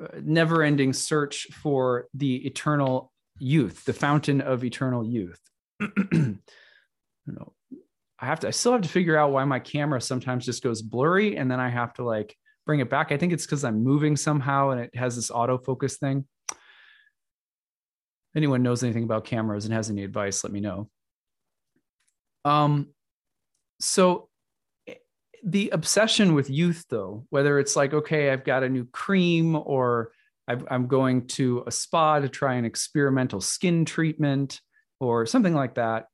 uh, 0.00 0.18
never 0.22 0.62
ending 0.62 0.92
search 0.92 1.46
for 1.52 2.06
the 2.14 2.46
eternal 2.46 3.12
youth, 3.38 3.84
the 3.84 3.92
fountain 3.92 4.40
of 4.40 4.64
eternal 4.64 5.04
youth. 5.04 5.40
you 5.80 6.38
know, 7.26 7.52
I 8.18 8.26
have 8.26 8.40
to, 8.40 8.48
I 8.48 8.50
still 8.52 8.72
have 8.72 8.82
to 8.82 8.88
figure 8.88 9.16
out 9.16 9.32
why 9.32 9.44
my 9.44 9.58
camera 9.58 10.00
sometimes 10.00 10.46
just 10.46 10.62
goes 10.62 10.82
blurry 10.82 11.36
and 11.36 11.50
then 11.50 11.60
I 11.60 11.68
have 11.68 11.92
to 11.94 12.04
like 12.04 12.34
bring 12.66 12.80
it 12.80 12.90
back. 12.90 13.12
I 13.12 13.16
think 13.16 13.32
it's 13.32 13.46
because 13.46 13.64
I'm 13.64 13.82
moving 13.82 14.16
somehow 14.16 14.70
and 14.70 14.80
it 14.80 14.94
has 14.94 15.16
this 15.16 15.30
autofocus 15.30 15.98
thing. 15.98 16.26
Anyone 18.34 18.62
knows 18.62 18.82
anything 18.82 19.04
about 19.04 19.24
cameras 19.24 19.64
and 19.64 19.74
has 19.74 19.90
any 19.90 20.04
advice, 20.04 20.44
let 20.44 20.52
me 20.52 20.60
know. 20.60 20.88
Um, 22.44 22.88
so 23.80 24.28
eh, 24.86 24.94
the 25.44 25.70
obsession 25.70 26.34
with 26.34 26.50
youth, 26.50 26.84
though, 26.88 27.26
whether 27.30 27.58
it's 27.58 27.76
like, 27.76 27.92
okay, 27.92 28.30
I've 28.30 28.44
got 28.44 28.62
a 28.62 28.68
new 28.68 28.84
cream 28.86 29.56
or 29.56 30.12
I'm 30.68 30.86
going 30.86 31.26
to 31.28 31.62
a 31.66 31.70
spa 31.70 32.18
to 32.18 32.28
try 32.28 32.54
an 32.54 32.64
experimental 32.64 33.40
skin 33.40 33.84
treatment 33.84 34.60
or 34.98 35.26
something 35.26 35.54
like 35.54 35.76
that. 35.76 36.06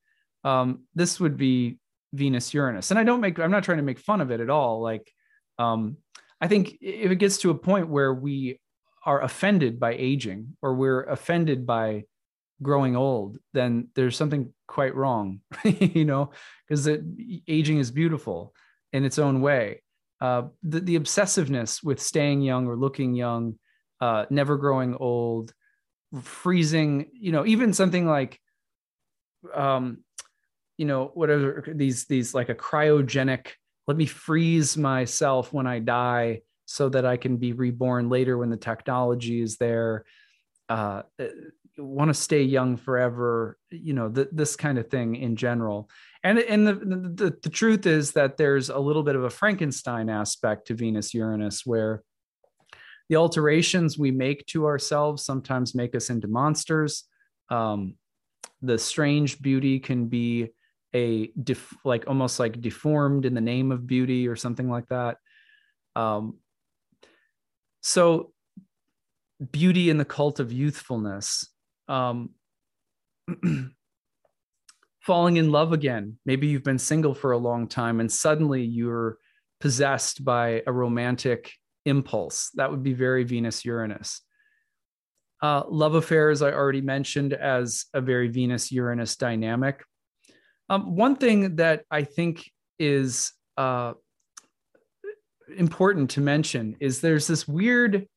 Um, 0.45 0.85
this 0.95 1.19
would 1.19 1.37
be 1.37 1.79
Venus 2.13 2.53
Uranus. 2.53 2.91
And 2.91 3.01
I 3.01 3.05
don't 3.05 3.21
make, 3.21 3.39
I'm 3.39 3.51
not 3.51 3.65
trying 3.65 3.79
to 3.79 3.85
make 3.85 3.99
fun 3.99 4.21
of 4.21 4.31
it 4.31 4.41
at 4.41 4.51
all. 4.51 4.83
Like, 4.83 5.11
um, 5.59 5.97
I 6.41 6.49
think 6.49 6.77
if 6.81 7.11
it 7.11 7.17
gets 7.17 7.39
to 7.39 7.51
a 7.51 7.55
point 7.55 7.89
where 7.89 8.13
we 8.13 8.61
are 9.05 9.23
offended 9.23 9.81
by 9.81 9.95
aging 9.95 10.57
or 10.61 10.75
we're 10.75 11.05
offended 11.05 11.67
by 11.67 12.05
growing 12.63 12.97
old, 12.97 13.39
then 13.53 13.89
there's 13.95 14.17
something 14.17 14.53
quite 14.67 14.95
wrong, 14.95 15.41
you 15.65 16.05
know, 16.05 16.31
because 16.69 16.89
aging 17.49 17.79
is 17.79 17.91
beautiful 17.91 18.55
in 18.93 19.05
its 19.05 19.19
own 19.19 19.41
way. 19.41 19.83
Uh, 20.21 20.45
the, 20.63 20.81
the 20.81 20.99
obsessiveness 20.99 21.85
with 21.85 22.01
staying 22.01 22.41
young 22.41 22.67
or 22.67 22.77
looking 22.77 23.15
young, 23.15 23.59
uh, 24.01 24.25
never 24.31 24.57
growing 24.57 24.95
old, 24.95 25.53
freezing, 26.23 27.11
you 27.13 27.33
know, 27.33 27.45
even 27.45 27.73
something 27.73 28.07
like, 28.07 28.41
um, 29.55 29.99
you 30.79 30.87
know, 30.87 31.11
whatever 31.15 31.65
these, 31.75 32.07
these 32.07 32.35
like 32.35 32.49
a 32.49 32.55
cryogenic 32.55 33.49
let 33.87 33.97
me 33.97 34.07
freeze 34.07 34.77
myself 34.77 35.53
when 35.53 35.67
I 35.67 35.79
die 35.79 36.43
so 36.65 36.89
that 36.89 37.07
I 37.07 37.17
can 37.17 37.37
be 37.37 37.53
reborn 37.53 38.09
later 38.09 38.37
when 38.37 38.51
the 38.51 38.57
technology 38.57 39.41
is 39.41 39.57
there. 39.57 40.05
Uh, 40.69 41.03
want 41.78 42.09
to 42.09 42.14
stay 42.14 42.42
young 42.42 42.76
forever, 42.76 43.59
you 43.71 43.92
know, 43.92 44.09
th- 44.09 44.28
this 44.33 44.56
kind 44.56 44.78
of 44.78 44.88
thing 44.88 45.16
in 45.16 45.37
general. 45.37 45.90
And 46.25 46.38
and 46.38 46.66
the, 46.66 46.75
the 46.75 47.38
the 47.42 47.50
truth 47.50 47.87
is 47.87 48.12
that 48.12 48.37
there's 48.37 48.71
a 48.71 48.78
little 48.78 49.02
bit 49.02 49.16
of 49.16 49.25
a 49.25 49.30
Frankenstein 49.30 50.09
aspect 50.09 50.66
to 50.68 50.75
Venus 50.75 51.14
Uranus 51.14 51.64
where 51.64 52.02
the 53.09 53.16
alterations 53.16 53.99
we 53.99 54.11
make 54.11 54.45
to 54.47 54.66
ourselves 54.66 55.25
sometimes 55.25 55.75
make 55.75 55.95
us 55.95 56.11
into 56.11 56.28
monsters. 56.28 57.04
Um, 57.50 57.95
the 58.62 58.78
strange 58.78 59.40
beauty 59.40 59.78
can 59.78 60.06
be 60.06 60.49
a 60.95 61.28
def- 61.42 61.76
like 61.85 62.04
almost 62.09 62.40
like 62.40 62.61
deformed 62.61 63.26
in 63.26 63.35
the 63.35 63.40
name 63.40 63.71
of 63.71 63.87
beauty 63.87 64.26
or 64.26 64.35
something 64.35 64.68
like 64.68 64.88
that. 64.88 65.18
Um, 65.95 66.38
so 67.83 68.33
beauty 69.52 69.90
in 69.90 69.99
the 69.99 70.04
cult 70.04 70.40
of 70.40 70.52
youthfulness. 70.52 71.49
Um, 71.88 72.31
falling 75.07 75.37
in 75.37 75.52
love 75.52 75.73
again. 75.73 76.19
Maybe 76.26 76.49
you've 76.49 76.64
been 76.64 76.81
single 76.81 77.14
for 77.14 77.31
a 77.31 77.38
long 77.38 77.69
time 77.69 78.00
and 78.00 78.11
suddenly 78.11 78.62
you're 78.62 79.19
possessed 79.61 80.25
by 80.25 80.62
a 80.66 80.73
romantic 80.73 81.52
impulse. 81.85 82.50
That 82.55 82.71
would 82.73 82.83
be 82.83 82.93
very 82.93 83.23
Venus 83.23 83.64
Uranus. 83.64 84.21
Uh, 85.40 85.62
love 85.69 85.95
affairs, 85.95 86.43
I 86.43 86.52
already 86.52 86.81
mentioned 86.81 87.35
as 87.35 87.85
a 87.95 88.00
very 88.00 88.28
Venus 88.28 88.73
Uranus 88.73 89.16
dynamic. 89.16 89.85
Um, 90.69 90.97
one 90.97 91.14
thing 91.14 91.57
that 91.57 91.85
I 91.90 92.02
think 92.02 92.50
is 92.78 93.33
uh, 93.57 93.93
important 95.57 96.11
to 96.11 96.21
mention 96.21 96.76
is 96.81 97.00
there's 97.00 97.26
this 97.28 97.47
weird, 97.47 98.09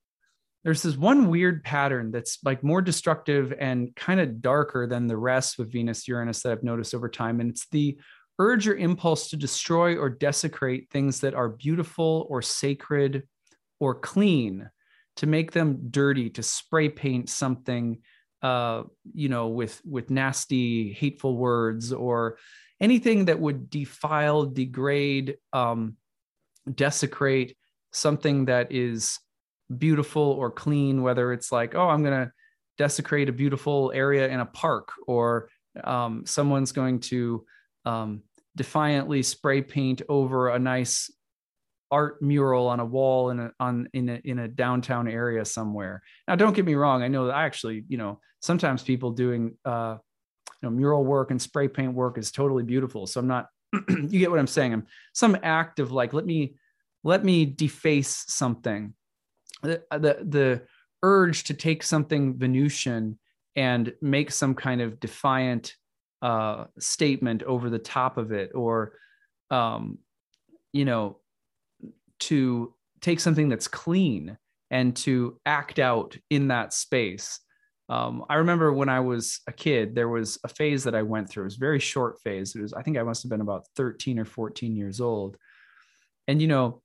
there's 0.64 0.82
this 0.82 0.98
one 0.98 1.30
weird 1.30 1.64
pattern 1.64 2.12
that's 2.12 2.40
like 2.44 2.64
more 2.64 2.82
destructive 2.82 3.54
and 3.58 3.96
kind 3.96 4.20
of 4.20 4.42
darker 4.42 4.88
than 4.88 5.08
the 5.08 5.18
rest 5.18 5.58
with 5.58 5.72
Venus 5.72 6.08
Uranus 6.08 6.42
that 6.44 6.52
I've 6.52 6.64
noticed 6.64 6.94
over 6.94 7.08
time. 7.08 7.40
And 7.40 7.50
it's 7.50 7.68
the 7.70 7.98
urge 8.40 8.68
or 8.68 8.76
impulse 8.76 9.30
to 9.30 9.38
destroy 9.38 9.98
or 9.98 10.10
desecrate 10.10 10.90
things 10.90 11.22
that 11.22 11.34
are 11.34 11.50
beautiful 11.50 12.28
or 12.30 12.42
sacred 12.42 13.24
or 13.80 13.96
clean, 13.96 14.70
to 15.16 15.28
make 15.28 15.52
them 15.52 15.88
dirty, 15.90 16.30
to 16.32 16.44
spray 16.44 16.90
paint 16.90 17.30
something 17.30 18.02
uh, 18.42 18.84
you 19.14 19.30
know, 19.30 19.48
with 19.48 19.82
with 19.86 20.10
nasty, 20.10 20.94
hateful 20.94 21.36
words 21.36 21.92
or 21.92 22.38
anything 22.80 23.26
that 23.26 23.40
would 23.40 23.70
defile, 23.70 24.46
degrade, 24.46 25.38
um, 25.52 25.96
desecrate 26.74 27.58
something 27.92 28.46
that 28.46 28.72
is 28.72 29.20
beautiful 29.78 30.22
or 30.22 30.52
clean. 30.52 31.02
Whether 31.02 31.34
it's 31.34 31.52
like, 31.52 31.76
oh, 31.76 31.88
I'm 31.88 32.04
gonna 32.04 32.32
desecrate 32.78 33.30
a 33.30 33.34
beautiful 33.34 33.92
area 33.94 34.28
in 34.28 34.40
a 34.40 34.46
park, 34.46 34.92
or 35.08 35.50
um, 35.84 36.26
someone's 36.26 36.72
going 36.72 37.00
to 37.02 37.46
um, 37.86 38.24
defiantly 38.56 39.24
spray 39.24 39.62
paint 39.62 40.02
over 40.10 40.50
a 40.50 40.60
nice 40.60 41.12
art 41.92 42.22
mural 42.22 42.68
on 42.68 42.80
a 42.80 42.86
wall 42.86 43.32
in 43.32 43.40
a 43.40 43.52
on 43.60 43.88
in 43.94 44.10
a 44.10 44.22
in 44.24 44.40
a 44.40 44.48
downtown 44.48 45.08
area 45.08 45.44
somewhere. 45.46 46.02
Now, 46.28 46.36
don't 46.36 46.56
get 46.56 46.66
me 46.66 46.76
wrong. 46.76 47.04
I 47.04 47.08
know 47.08 47.28
that 47.28 47.36
I 47.36 47.46
actually, 47.46 47.84
you 47.88 47.98
know, 47.98 48.20
sometimes 48.42 48.84
people 48.84 49.12
doing 49.12 49.56
uh, 49.66 49.98
you 50.62 50.70
know 50.70 50.76
mural 50.76 51.04
work 51.04 51.32
and 51.32 51.42
spray 51.42 51.68
paint 51.68 51.94
work 51.94 52.18
is 52.18 52.32
totally 52.32 52.64
beautiful. 52.64 53.08
So 53.08 53.20
I'm 53.20 53.28
not. 53.28 53.48
you 53.90 54.20
get 54.20 54.32
what 54.32 54.40
I'm 54.40 54.48
saying. 54.48 54.74
I'm 54.74 54.88
some 55.14 55.38
act 55.44 55.80
of 55.80 55.92
like 55.92 56.14
let 56.14 56.26
me 56.26 56.56
let 57.04 57.24
me 57.24 57.46
deface 57.46 58.26
something. 58.28 58.94
The 59.62 59.84
the 59.92 60.18
the 60.28 60.62
urge 61.04 61.46
to 61.46 61.54
take 61.54 61.84
something 61.84 62.38
Venusian 62.38 63.20
and 63.56 63.94
make 64.02 64.32
some 64.32 64.56
kind 64.56 64.82
of 64.82 65.00
defiant 65.00 65.76
uh, 66.22 66.66
statement 66.78 67.44
over 67.44 67.70
the 67.70 67.80
top 67.80 68.18
of 68.18 68.32
it, 68.32 68.52
or 68.54 68.94
um, 69.50 70.00
you 70.72 70.86
know 70.86 71.20
to 72.20 72.74
take 73.02 73.20
something 73.20 73.50
that's 73.50 73.68
clean 73.68 74.38
and 74.72 74.96
to 74.96 75.40
act 75.46 75.80
out 75.80 76.18
in 76.30 76.50
that 76.50 76.74
space. 76.74 77.40
Um, 77.88 78.24
I 78.30 78.36
remember 78.36 78.72
when 78.72 78.90
I 78.90 79.00
was 79.00 79.42
a 79.48 79.52
kid, 79.52 79.96
there 79.96 80.10
was 80.10 80.38
a 80.44 80.48
phase 80.48 80.84
that 80.84 80.94
I 80.94 81.02
went 81.02 81.30
through. 81.30 81.44
It 81.44 81.46
was 81.46 81.56
a 81.56 81.60
very 81.60 81.80
short 81.80 82.22
phase. 82.22 82.56
It 82.56 82.62
was, 82.62 82.74
I 82.74 82.84
think 82.84 82.98
I 82.98 83.04
must 83.04 83.24
have 83.24 83.32
been 83.32 83.42
about 83.42 83.66
13 83.76 84.20
or 84.20 84.26
14 84.26 84.76
years 84.76 85.02
old. 85.02 85.38
And, 86.28 86.40
you 86.40 86.48
know, 86.48 86.84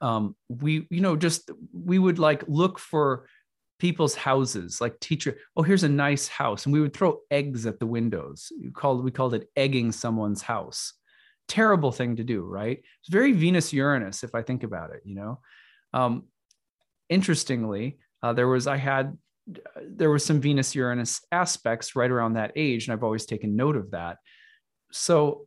um, 0.00 0.36
we, 0.48 0.86
you 0.90 1.00
know, 1.00 1.16
just 1.16 1.50
we 1.72 1.98
would 1.98 2.18
like 2.18 2.44
look 2.46 2.78
for 2.78 3.26
people's 3.78 4.14
houses, 4.14 4.80
like 4.80 4.98
teacher, 5.00 5.36
oh, 5.56 5.62
here's 5.62 5.82
a 5.82 5.88
nice 5.88 6.28
house. 6.28 6.66
And 6.66 6.72
we 6.72 6.80
would 6.80 6.94
throw 6.94 7.20
eggs 7.30 7.66
at 7.66 7.80
the 7.80 7.86
windows. 7.86 8.52
We 8.60 8.70
called, 8.70 9.02
we 9.02 9.10
called 9.10 9.34
it 9.34 9.48
egging 9.56 9.92
someone's 9.92 10.42
house 10.42 10.94
terrible 11.48 11.92
thing 11.92 12.16
to 12.16 12.24
do, 12.24 12.42
right? 12.42 12.78
It's 12.78 13.10
very 13.10 13.32
Venus 13.32 13.72
Uranus, 13.72 14.24
if 14.24 14.34
I 14.34 14.42
think 14.42 14.62
about 14.62 14.90
it, 14.90 15.02
you 15.04 15.14
know. 15.14 15.40
Um, 15.92 16.24
interestingly, 17.08 17.98
uh, 18.22 18.32
there 18.32 18.48
was, 18.48 18.66
I 18.66 18.76
had, 18.76 19.18
there 19.86 20.10
was 20.10 20.24
some 20.24 20.40
Venus 20.40 20.74
Uranus 20.74 21.20
aspects 21.30 21.94
right 21.96 22.10
around 22.10 22.34
that 22.34 22.52
age, 22.56 22.86
and 22.86 22.92
I've 22.92 23.04
always 23.04 23.26
taken 23.26 23.56
note 23.56 23.76
of 23.76 23.90
that. 23.90 24.18
So, 24.92 25.46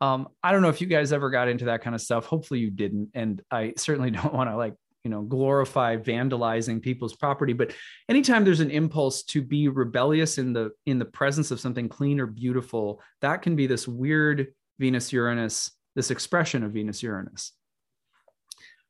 um, 0.00 0.28
I 0.42 0.52
don't 0.52 0.62
know 0.62 0.68
if 0.68 0.80
you 0.80 0.86
guys 0.86 1.12
ever 1.12 1.30
got 1.30 1.48
into 1.48 1.66
that 1.66 1.82
kind 1.82 1.94
of 1.94 2.00
stuff. 2.00 2.26
Hopefully, 2.26 2.60
you 2.60 2.70
didn't. 2.70 3.10
And 3.14 3.42
I 3.50 3.74
certainly 3.76 4.10
don't 4.10 4.34
want 4.34 4.50
to 4.50 4.56
like 4.56 4.74
you 5.04 5.10
know 5.10 5.22
glorify 5.22 5.96
vandalizing 5.96 6.82
people's 6.82 7.16
property 7.16 7.54
but 7.54 7.72
anytime 8.10 8.44
there's 8.44 8.60
an 8.60 8.70
impulse 8.70 9.22
to 9.22 9.40
be 9.40 9.66
rebellious 9.66 10.36
in 10.36 10.52
the 10.52 10.72
in 10.84 10.98
the 10.98 11.06
presence 11.06 11.50
of 11.50 11.58
something 11.58 11.88
clean 11.88 12.20
or 12.20 12.26
beautiful 12.26 13.00
that 13.22 13.40
can 13.40 13.56
be 13.56 13.66
this 13.66 13.88
weird 13.88 14.48
Venus 14.80 15.12
Uranus, 15.12 15.70
this 15.94 16.10
expression 16.10 16.64
of 16.64 16.72
Venus 16.72 17.02
Uranus. 17.02 17.52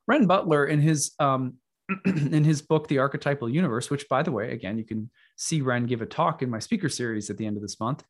Renn 0.08 0.26
Butler, 0.26 0.66
in 0.66 0.80
his 0.80 1.12
um, 1.18 1.54
in 2.06 2.44
his 2.44 2.62
book, 2.62 2.86
The 2.86 2.98
Archetypal 2.98 3.50
Universe, 3.50 3.90
which, 3.90 4.08
by 4.08 4.22
the 4.22 4.30
way, 4.30 4.52
again, 4.52 4.78
you 4.78 4.84
can 4.84 5.10
see 5.36 5.60
Renn 5.60 5.86
give 5.86 6.00
a 6.00 6.06
talk 6.06 6.42
in 6.42 6.48
my 6.48 6.60
speaker 6.60 6.88
series 6.88 7.28
at 7.28 7.36
the 7.36 7.44
end 7.44 7.56
of 7.56 7.62
this 7.62 7.80
month. 7.80 8.04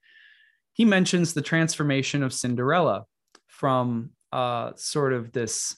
He 0.72 0.84
mentions 0.84 1.34
the 1.34 1.42
transformation 1.42 2.22
of 2.22 2.32
Cinderella 2.32 3.04
from 3.46 4.10
uh, 4.32 4.72
sort 4.76 5.12
of 5.12 5.32
this 5.32 5.76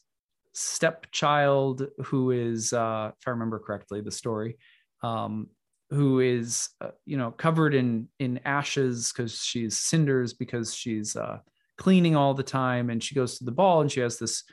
stepchild 0.53 1.89
who 2.05 2.31
is, 2.31 2.73
uh, 2.73 3.11
if 3.19 3.27
I 3.27 3.31
remember 3.31 3.59
correctly, 3.59 4.01
the 4.01 4.11
story, 4.11 4.59
um, 5.03 5.49
who 5.91 6.21
is, 6.21 6.69
uh, 6.81 6.91
you 7.05 7.17
know, 7.17 7.31
covered 7.31 7.75
in 7.75 8.09
in 8.19 8.41
ashes 8.45 9.13
because 9.13 9.43
she's 9.43 9.77
cinders 9.77 10.33
because 10.33 10.75
she's 10.75 11.17
uh, 11.17 11.39
cleaning 11.77 12.17
all 12.17 12.35
the 12.35 12.43
time, 12.43 12.91
and 12.91 13.03
she 13.03 13.15
goes 13.15 13.39
to 13.39 13.45
the 13.45 13.53
ball 13.53 13.81
and 13.81 13.91
she 13.91 14.01
has 14.01 14.19
this 14.19 14.45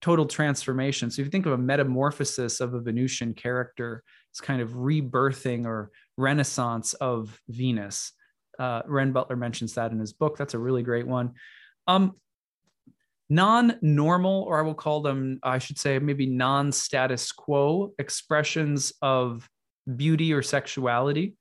total 0.00 0.26
transformation. 0.26 1.10
So 1.10 1.20
if 1.20 1.26
you 1.26 1.30
think 1.30 1.46
of 1.46 1.52
a 1.52 1.58
metamorphosis 1.58 2.60
of 2.60 2.74
a 2.74 2.80
Venusian 2.80 3.34
character, 3.34 4.02
it's 4.30 4.40
kind 4.40 4.60
of 4.60 4.70
rebirthing 4.70 5.64
or 5.66 5.90
renaissance 6.16 6.92
of 6.94 7.40
Venus. 7.48 8.12
Uh, 8.58 8.82
Renn 8.82 9.12
Butler 9.12 9.36
mentions 9.36 9.74
that 9.74 9.92
in 9.92 9.98
his 9.98 10.12
book. 10.12 10.36
That's 10.36 10.54
a 10.54 10.58
really 10.58 10.82
great 10.82 11.06
one. 11.06 11.32
Um, 11.86 12.14
non-normal, 13.28 14.42
or 14.42 14.58
I 14.58 14.62
will 14.62 14.74
call 14.74 15.00
them, 15.00 15.40
I 15.42 15.58
should 15.58 15.78
say, 15.78 15.98
maybe 15.98 16.26
non-status 16.26 17.32
quo 17.32 17.92
expressions 17.98 18.92
of 19.02 19.48
beauty 19.96 20.32
or 20.32 20.42
sexuality. 20.42 21.34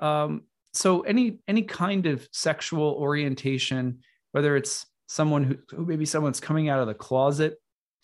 Um, 0.00 0.42
so 0.72 1.00
any 1.02 1.40
any 1.48 1.62
kind 1.62 2.06
of 2.06 2.26
sexual 2.32 2.94
orientation, 2.94 4.00
whether 4.32 4.56
it's 4.56 4.86
someone 5.08 5.42
who, 5.42 5.56
who 5.76 5.84
maybe 5.84 6.06
someone's 6.06 6.40
coming 6.40 6.68
out 6.68 6.78
of 6.78 6.86
the 6.86 6.94
closet. 6.94 7.56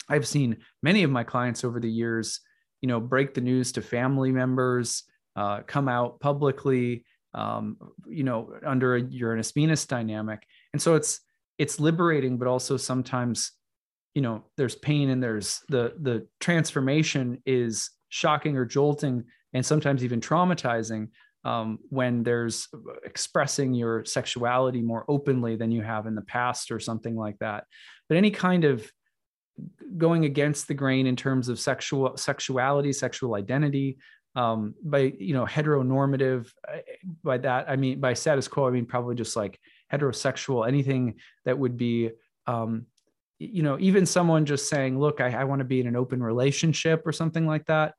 I've 0.08 0.26
seen 0.26 0.56
many 0.82 1.04
of 1.04 1.10
my 1.10 1.22
clients 1.22 1.62
over 1.64 1.78
the 1.78 1.90
years, 1.90 2.40
you 2.80 2.88
know, 2.88 3.00
break 3.00 3.32
the 3.32 3.40
news 3.40 3.72
to 3.72 3.82
family 3.82 4.32
members, 4.32 5.04
uh, 5.36 5.60
come 5.66 5.88
out 5.88 6.18
publicly, 6.20 7.04
um, 7.36 7.76
you 8.08 8.24
know, 8.24 8.54
under 8.66 8.96
a 8.96 9.02
Uranus 9.02 9.52
Venus 9.52 9.86
dynamic. 9.86 10.42
And 10.72 10.82
so 10.82 10.94
it's 10.96 11.20
it's 11.58 11.78
liberating, 11.78 12.38
but 12.38 12.48
also 12.48 12.76
sometimes, 12.76 13.52
you 14.14 14.22
know, 14.22 14.44
there's 14.56 14.74
pain 14.74 15.10
and 15.10 15.22
there's 15.22 15.60
the 15.68 15.94
the 16.00 16.26
transformation 16.40 17.40
is 17.46 17.90
shocking 18.08 18.56
or 18.56 18.64
jolting 18.64 19.24
and 19.52 19.64
sometimes 19.64 20.02
even 20.02 20.20
traumatizing 20.20 21.08
um, 21.44 21.78
when 21.90 22.24
there's 22.24 22.68
expressing 23.04 23.74
your 23.74 24.04
sexuality 24.04 24.82
more 24.82 25.04
openly 25.08 25.56
than 25.56 25.70
you 25.70 25.82
have 25.82 26.06
in 26.06 26.14
the 26.14 26.22
past 26.22 26.72
or 26.72 26.80
something 26.80 27.14
like 27.14 27.38
that. 27.38 27.64
But 28.08 28.16
any 28.16 28.30
kind 28.30 28.64
of 28.64 28.90
going 29.96 30.24
against 30.24 30.68
the 30.68 30.74
grain 30.74 31.06
in 31.06 31.16
terms 31.16 31.48
of 31.48 31.60
sexual 31.60 32.16
sexuality, 32.16 32.92
sexual 32.92 33.34
identity, 33.34 33.98
um, 34.36 34.74
by 34.82 35.12
you 35.18 35.34
know 35.34 35.44
heteronormative 35.44 36.52
uh, 36.68 36.78
by 37.24 37.38
that 37.38 37.68
i 37.68 37.74
mean 37.74 37.98
by 37.98 38.14
status 38.14 38.46
quo 38.46 38.68
i 38.68 38.70
mean 38.70 38.86
probably 38.86 39.14
just 39.14 39.34
like 39.34 39.58
heterosexual 39.92 40.68
anything 40.68 41.14
that 41.44 41.58
would 41.58 41.76
be 41.76 42.10
um, 42.46 42.86
you 43.38 43.62
know 43.62 43.76
even 43.80 44.06
someone 44.06 44.44
just 44.46 44.68
saying 44.68 44.98
look 44.98 45.20
i, 45.20 45.30
I 45.30 45.44
want 45.44 45.60
to 45.60 45.64
be 45.64 45.80
in 45.80 45.86
an 45.86 45.96
open 45.96 46.22
relationship 46.22 47.06
or 47.06 47.12
something 47.12 47.46
like 47.46 47.66
that 47.66 47.94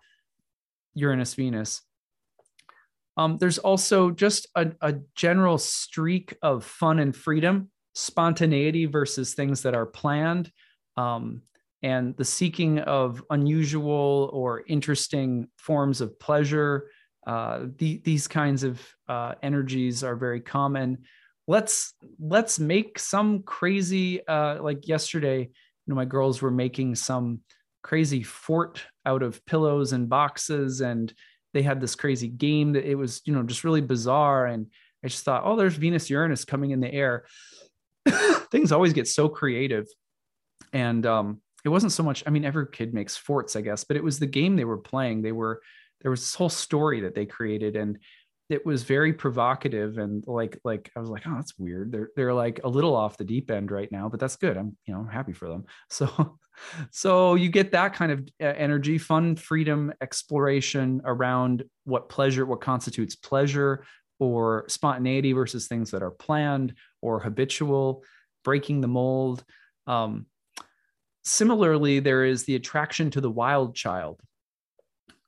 uranus 0.98 1.36
venus. 1.36 1.82
Um, 3.16 3.38
there's 3.38 3.58
also 3.58 4.12
just 4.12 4.48
a, 4.56 4.72
a 4.82 4.96
general 5.16 5.58
streak 5.58 6.36
of 6.42 6.64
fun 6.64 7.00
and 7.00 7.16
freedom 7.16 7.70
spontaneity 7.94 8.86
versus 8.86 9.34
things 9.34 9.64
that 9.64 9.74
are 9.74 9.86
planned. 9.86 10.52
Um, 10.98 11.42
and 11.84 12.16
the 12.18 12.26
seeking 12.26 12.80
of 12.80 13.24
unusual 13.30 14.30
or 14.34 14.64
interesting 14.68 15.48
forms 15.58 16.02
of 16.02 16.20
pleasure. 16.20 16.90
Uh, 17.26 17.68
the, 17.78 18.02
these 18.04 18.28
kinds 18.28 18.64
of 18.64 18.82
uh, 19.08 19.36
energies 19.44 20.04
are 20.04 20.16
very 20.16 20.42
common. 20.42 21.00
Let's 21.48 21.94
let's 22.20 22.60
make 22.60 23.00
some 23.00 23.44
crazy 23.44 24.26
uh, 24.28 24.62
like 24.62 24.88
yesterday. 24.88 25.40
You 25.42 25.50
know, 25.88 25.96
my 25.96 26.06
girls 26.06 26.42
were 26.42 26.52
making 26.52 26.96
some 26.96 27.42
crazy 27.84 28.24
fort 28.24 28.84
out 29.06 29.24
of 29.24 29.46
pillows 29.46 29.94
and 29.94 30.10
boxes, 30.10 30.82
and 30.82 31.14
they 31.54 31.62
had 31.62 31.80
this 31.80 31.96
crazy 31.96 32.28
game 32.28 32.74
that 32.74 32.90
it 32.90 32.96
was 32.96 33.22
you 33.26 33.34
know 33.34 33.44
just 33.44 33.64
really 33.64 33.82
bizarre. 33.82 34.46
And 34.46 34.68
I 35.04 35.08
just 35.08 35.24
thought, 35.24 35.44
oh, 35.46 35.56
there's 35.56 35.76
Venus 35.76 36.10
Uranus 36.10 36.44
coming 36.44 36.72
in 36.72 36.82
the 36.82 36.94
air. 36.94 37.26
Things 38.52 38.74
always 38.74 38.94
get 38.94 39.08
so 39.08 39.30
creative, 39.30 39.88
and 40.74 41.06
um, 41.06 41.42
it 41.68 41.72
wasn't 41.72 41.92
so 41.92 42.04
much 42.04 42.24
i 42.26 42.30
mean 42.30 42.46
every 42.46 42.66
kid 42.72 42.94
makes 42.94 43.18
forts 43.18 43.56
i 43.56 43.62
guess 43.62 43.84
but 43.84 43.98
it 43.98 44.04
was 44.04 44.20
the 44.20 44.26
game 44.26 44.56
they 44.56 44.66
were 44.66 44.78
playing. 44.78 45.22
They 45.22 45.32
were 45.32 45.62
there 46.02 46.12
was 46.12 46.22
this 46.22 46.36
whole 46.36 46.50
story 46.50 47.02
that 47.02 47.16
they 47.16 47.26
created 47.26 47.76
and 47.76 47.98
it 48.50 48.66
was 48.66 48.84
very 48.84 49.12
provocative 49.12 49.98
and 49.98 50.24
like 50.26 50.58
like 50.64 50.90
i 50.96 51.00
was 51.00 51.10
like 51.10 51.24
oh 51.28 51.36
that's 51.36 51.58
weird. 51.58 51.92
They're 51.92 52.10
they're 52.16 52.34
like 52.34 52.62
a 52.64 52.70
little 52.70 52.96
off 52.96 53.18
the 53.18 53.26
deep 53.26 53.52
end 53.52 53.72
right 53.72 53.92
now 53.92 54.10
but 54.10 54.20
that's 54.20 54.36
good. 54.36 54.58
I'm 54.58 54.78
you 54.86 54.94
know 54.94 55.02
I'm 55.02 55.10
happy 55.10 55.34
for 55.34 55.48
them. 55.48 55.66
So 55.90 56.38
so 56.90 57.36
you 57.36 57.50
get 57.50 57.72
that 57.74 57.94
kind 57.94 58.12
of 58.12 58.20
uh, 58.42 58.46
energy 58.46 58.98
fun 58.98 59.36
freedom 59.36 59.94
exploration 60.02 61.02
around 61.06 61.64
what 61.84 62.10
pleasure 62.10 62.46
what 62.46 62.62
constitutes 62.62 63.16
pleasure 63.16 63.84
or 64.20 64.66
spontaneity 64.68 65.34
versus 65.34 65.68
things 65.68 65.92
that 65.92 66.02
are 66.02 66.10
planned 66.10 66.74
or 67.02 67.20
habitual 67.20 68.04
breaking 68.44 68.82
the 68.82 68.88
mold. 68.88 69.44
Um, 69.86 70.26
Similarly, 71.28 72.00
there 72.00 72.24
is 72.24 72.46
the 72.46 72.56
attraction 72.56 73.12
to 73.12 73.22
the 73.22 73.30
wild 73.30 73.76
child. 73.76 74.22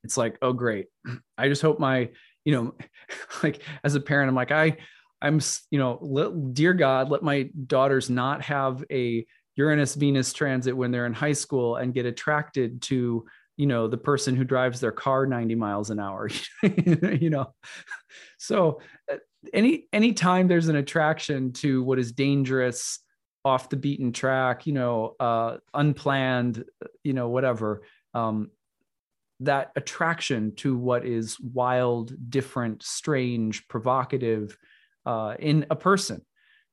It's 0.03 0.15
like, 0.15 0.37
oh, 0.41 0.53
great. 0.53 0.87
I 1.37 1.49
just 1.49 1.61
hope 1.61 1.77
my, 1.77 2.09
you 2.45 2.53
know, 2.53 2.75
like 3.43 3.61
as 3.83 3.95
a 3.95 3.99
parent, 3.99 4.29
I'm 4.29 4.35
like, 4.35 4.51
I, 4.51 4.77
I'm, 5.21 5.41
you 5.71 5.77
know, 5.77 5.99
let, 6.01 6.53
dear 6.53 6.73
God, 6.73 7.09
let 7.09 7.21
my 7.21 7.49
daughters 7.67 8.09
not 8.09 8.41
have 8.43 8.83
a 8.89 9.25
Uranus 9.55 9.95
Venus 9.95 10.31
transit 10.31 10.75
when 10.75 10.91
they're 10.91 11.05
in 11.05 11.13
high 11.13 11.33
school 11.33 11.75
and 11.75 11.93
get 11.93 12.05
attracted 12.05 12.81
to, 12.83 13.25
you 13.57 13.67
know, 13.67 13.89
the 13.89 13.97
person 13.97 14.37
who 14.37 14.45
drives 14.45 14.79
their 14.79 14.93
car 14.93 15.25
90 15.25 15.55
miles 15.55 15.89
an 15.89 15.99
hour, 15.99 16.29
you 16.63 17.29
know. 17.29 17.53
So 18.37 18.79
uh, 19.11 19.17
any 19.53 19.87
anytime 19.91 20.47
there's 20.47 20.69
an 20.69 20.77
attraction 20.77 21.51
to 21.53 21.83
what 21.83 21.99
is 21.99 22.13
dangerous, 22.13 22.99
off 23.45 23.69
the 23.69 23.77
beaten 23.77 24.11
track, 24.11 24.67
you 24.67 24.73
know, 24.73 25.15
uh, 25.19 25.57
unplanned, 25.73 26.63
you 27.03 27.13
know, 27.13 27.29
whatever. 27.29 27.81
Um, 28.13 28.51
that 29.41 29.71
attraction 29.75 30.55
to 30.57 30.75
what 30.75 31.05
is 31.05 31.39
wild, 31.39 32.13
different, 32.29 32.83
strange, 32.83 33.67
provocative 33.67 34.57
uh, 35.05 35.35
in 35.39 35.65
a 35.69 35.75
person. 35.75 36.25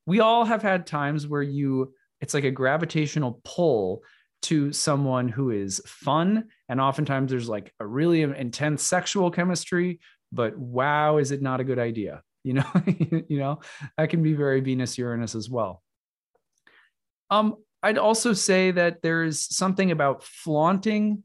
We 0.04 0.20
all 0.20 0.44
have 0.44 0.62
had 0.62 0.86
times 0.86 1.26
where 1.26 1.42
you, 1.42 1.94
it's 2.20 2.34
like 2.34 2.44
a 2.44 2.50
gravitational 2.50 3.40
pull 3.44 4.02
to 4.42 4.72
someone 4.72 5.28
who 5.28 5.50
is 5.50 5.80
fun. 5.86 6.44
And 6.68 6.80
oftentimes 6.80 7.30
there's 7.30 7.48
like 7.48 7.72
a 7.80 7.86
really 7.86 8.22
intense 8.22 8.82
sexual 8.82 9.30
chemistry, 9.30 10.00
but 10.32 10.56
wow, 10.56 11.18
is 11.18 11.30
it 11.30 11.42
not 11.42 11.60
a 11.60 11.64
good 11.64 11.78
idea? 11.78 12.22
You 12.44 12.54
know, 12.54 12.66
you 13.28 13.38
know, 13.38 13.60
that 13.96 14.10
can 14.10 14.22
be 14.22 14.34
very 14.34 14.60
Venus 14.60 14.98
Uranus 14.98 15.34
as 15.34 15.48
well. 15.48 15.82
Um, 17.30 17.56
I'd 17.82 17.98
also 17.98 18.32
say 18.32 18.70
that 18.72 19.02
there's 19.02 19.54
something 19.54 19.90
about 19.90 20.22
flaunting. 20.22 21.22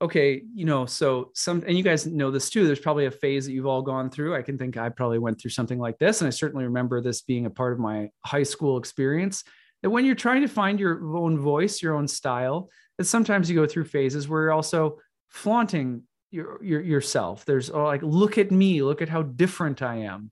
Okay, 0.00 0.42
you 0.54 0.64
know, 0.64 0.86
so 0.86 1.30
some, 1.34 1.62
and 1.66 1.76
you 1.76 1.84
guys 1.84 2.06
know 2.06 2.30
this 2.30 2.50
too. 2.50 2.66
There's 2.66 2.80
probably 2.80 3.06
a 3.06 3.10
phase 3.10 3.46
that 3.46 3.52
you've 3.52 3.66
all 3.66 3.82
gone 3.82 4.10
through. 4.10 4.34
I 4.34 4.42
can 4.42 4.58
think 4.58 4.76
I 4.76 4.88
probably 4.88 5.18
went 5.18 5.40
through 5.40 5.52
something 5.52 5.78
like 5.78 5.98
this, 5.98 6.20
and 6.20 6.26
I 6.26 6.30
certainly 6.30 6.64
remember 6.64 7.00
this 7.00 7.22
being 7.22 7.46
a 7.46 7.50
part 7.50 7.72
of 7.72 7.78
my 7.78 8.10
high 8.24 8.42
school 8.42 8.76
experience. 8.76 9.44
That 9.82 9.90
when 9.90 10.04
you're 10.04 10.14
trying 10.14 10.42
to 10.42 10.48
find 10.48 10.80
your 10.80 11.16
own 11.16 11.38
voice, 11.38 11.82
your 11.82 11.94
own 11.94 12.08
style, 12.08 12.70
that 12.98 13.04
sometimes 13.04 13.48
you 13.48 13.56
go 13.56 13.66
through 13.66 13.84
phases 13.84 14.28
where 14.28 14.42
you're 14.42 14.52
also 14.52 14.98
flaunting 15.28 16.02
your, 16.30 16.62
your 16.62 16.80
yourself. 16.80 17.44
There's 17.44 17.70
oh, 17.70 17.84
like, 17.84 18.02
look 18.02 18.36
at 18.38 18.50
me, 18.50 18.82
look 18.82 19.00
at 19.00 19.08
how 19.08 19.22
different 19.22 19.80
I 19.82 19.96
am. 19.98 20.30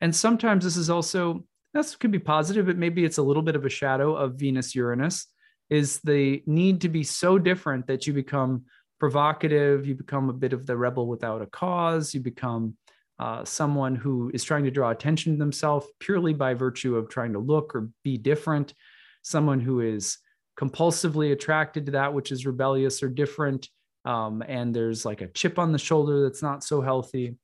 And 0.00 0.14
sometimes 0.14 0.64
this 0.64 0.76
is 0.76 0.88
also 0.88 1.44
that's 1.72 1.96
could 1.96 2.10
be 2.10 2.18
positive, 2.18 2.66
but 2.66 2.76
maybe 2.76 3.04
it's 3.04 3.18
a 3.18 3.22
little 3.22 3.42
bit 3.42 3.56
of 3.56 3.64
a 3.64 3.70
shadow 3.70 4.14
of 4.14 4.34
Venus 4.34 4.74
Uranus 4.74 5.26
is 5.68 6.00
the 6.00 6.42
need 6.46 6.80
to 6.80 6.88
be 6.88 7.04
so 7.04 7.38
different 7.38 7.86
that 7.86 8.06
you 8.06 8.12
become 8.12 8.64
provocative, 8.98 9.86
you 9.86 9.94
become 9.94 10.28
a 10.28 10.32
bit 10.32 10.52
of 10.52 10.66
the 10.66 10.76
rebel 10.76 11.06
without 11.06 11.42
a 11.42 11.46
cause, 11.46 12.12
you 12.12 12.20
become 12.20 12.76
uh, 13.18 13.44
someone 13.44 13.94
who 13.94 14.30
is 14.34 14.42
trying 14.42 14.64
to 14.64 14.70
draw 14.70 14.90
attention 14.90 15.32
to 15.32 15.38
themselves 15.38 15.86
purely 16.00 16.32
by 16.32 16.54
virtue 16.54 16.96
of 16.96 17.08
trying 17.08 17.32
to 17.32 17.38
look 17.38 17.74
or 17.74 17.88
be 18.02 18.18
different, 18.18 18.74
someone 19.22 19.60
who 19.60 19.80
is 19.80 20.18
compulsively 20.58 21.32
attracted 21.32 21.86
to 21.86 21.92
that 21.92 22.12
which 22.12 22.32
is 22.32 22.46
rebellious 22.46 23.02
or 23.02 23.08
different. 23.08 23.68
Um, 24.04 24.42
and 24.46 24.74
there's 24.74 25.04
like 25.04 25.20
a 25.20 25.28
chip 25.28 25.58
on 25.58 25.72
the 25.72 25.78
shoulder 25.78 26.22
that's 26.22 26.42
not 26.42 26.64
so 26.64 26.80
healthy. 26.80 27.36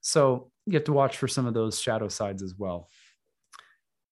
So 0.00 0.50
you 0.66 0.74
have 0.74 0.84
to 0.84 0.92
watch 0.92 1.16
for 1.16 1.28
some 1.28 1.46
of 1.46 1.54
those 1.54 1.80
shadow 1.80 2.08
sides 2.08 2.42
as 2.42 2.54
well. 2.56 2.88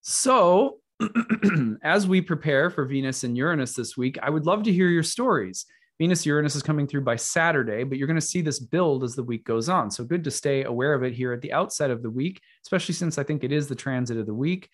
So, 0.08 0.78
as 1.82 2.06
we 2.06 2.20
prepare 2.20 2.70
for 2.70 2.84
Venus 2.84 3.24
and 3.24 3.36
Uranus 3.36 3.74
this 3.74 3.96
week, 3.96 4.16
I 4.22 4.30
would 4.30 4.46
love 4.46 4.62
to 4.62 4.72
hear 4.72 4.86
your 4.86 5.02
stories. 5.02 5.66
Venus 5.98 6.24
Uranus 6.24 6.54
is 6.54 6.62
coming 6.62 6.86
through 6.86 7.00
by 7.00 7.16
Saturday, 7.16 7.82
but 7.82 7.98
you're 7.98 8.06
going 8.06 8.14
to 8.14 8.24
see 8.24 8.40
this 8.40 8.60
build 8.60 9.02
as 9.02 9.16
the 9.16 9.24
week 9.24 9.44
goes 9.44 9.68
on. 9.68 9.90
So 9.90 10.04
good 10.04 10.22
to 10.22 10.30
stay 10.30 10.62
aware 10.62 10.94
of 10.94 11.02
it 11.02 11.12
here 11.12 11.32
at 11.32 11.40
the 11.40 11.52
outset 11.52 11.90
of 11.90 12.04
the 12.04 12.10
week, 12.10 12.40
especially 12.64 12.94
since 12.94 13.18
I 13.18 13.24
think 13.24 13.42
it 13.42 13.50
is 13.50 13.66
the 13.66 13.74
transit 13.74 14.16
of 14.16 14.26
the 14.26 14.34
week. 14.34 14.70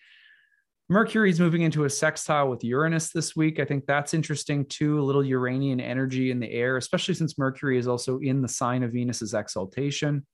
Mercury 0.87 1.31
is 1.31 1.39
moving 1.39 1.63
into 1.63 1.85
a 1.85 1.89
sextile 1.89 2.47
with 2.47 2.63
Uranus 2.63 3.09
this 3.09 3.35
week. 3.35 3.59
I 3.59 3.65
think 3.65 3.87
that's 3.87 4.13
interesting 4.13 4.67
too. 4.67 4.99
A 4.99 5.01
little 5.01 5.25
Uranian 5.25 5.79
energy 5.79 6.29
in 6.29 6.39
the 6.39 6.51
air, 6.51 6.77
especially 6.77 7.15
since 7.15 7.39
Mercury 7.39 7.79
is 7.79 7.87
also 7.87 8.19
in 8.19 8.43
the 8.43 8.47
sign 8.47 8.83
of 8.83 8.91
Venus's 8.91 9.33
exaltation. 9.33 10.27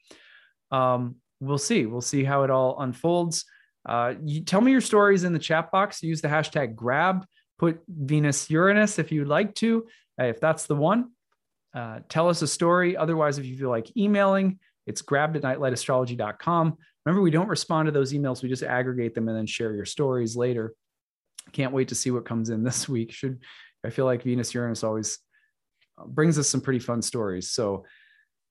Um, 0.72 1.16
we'll 1.40 1.58
see. 1.58 1.86
We'll 1.86 2.02
see 2.02 2.26
how 2.26 2.44
it 2.44 2.50
all 2.50 2.82
unfolds. 2.82 3.46
Uh, 3.86 4.14
you 4.24 4.42
tell 4.42 4.62
me 4.62 4.72
your 4.72 4.82
stories 4.82 5.24
in 5.24 5.34
the 5.34 5.40
chat 5.40 5.72
box. 5.72 6.04
Use 6.04 6.22
the 6.22 6.28
hashtag 6.28 6.76
grab. 6.76 7.26
Put 7.58 7.82
Venus 7.88 8.50
Uranus 8.50 9.00
if 9.00 9.12
you'd 9.12 9.28
like 9.28 9.56
to. 9.56 9.88
Uh, 10.20 10.26
if 10.26 10.40
that's 10.40 10.66
the 10.66 10.76
one, 10.76 11.12
uh, 11.74 12.00
tell 12.10 12.30
us 12.30 12.42
a 12.42 12.48
story. 12.48 12.98
Otherwise, 12.98 13.38
if 13.38 13.46
you 13.46 13.58
feel 13.58 13.70
like 13.70 13.96
emailing, 13.98 14.60
it's 14.86 15.02
grabbed 15.02 15.36
at 15.36 15.44
nightlightastrology.com. 15.44 16.78
Remember, 17.06 17.22
we 17.22 17.32
don't 17.32 17.48
respond 17.48 17.88
to 17.88 17.92
those 17.92 18.14
emails. 18.14 18.42
We 18.42 18.50
just 18.50 18.64
aggregate 18.64 19.16
them 19.16 19.28
and 19.28 19.38
then 19.38 19.46
share 19.46 19.74
your 19.74 19.86
stories 19.86 20.36
later. 20.36 20.74
Can't 21.54 21.74
wait 21.74 21.90
to 21.90 21.96
see 21.96 22.12
what 22.12 22.26
comes 22.26 22.50
in 22.50 22.64
this 22.64 22.90
week. 22.90 23.12
Should 23.12 23.40
I 23.84 23.90
feel 23.90 24.06
like 24.06 24.24
Venus 24.24 24.54
Uranus 24.54 24.84
always 24.84 25.20
uh, 25.98 26.06
brings 26.06 26.38
us 26.38 26.50
some 26.50 26.62
pretty 26.62 26.80
fun 26.80 27.02
stories. 27.02 27.52
So 27.52 27.86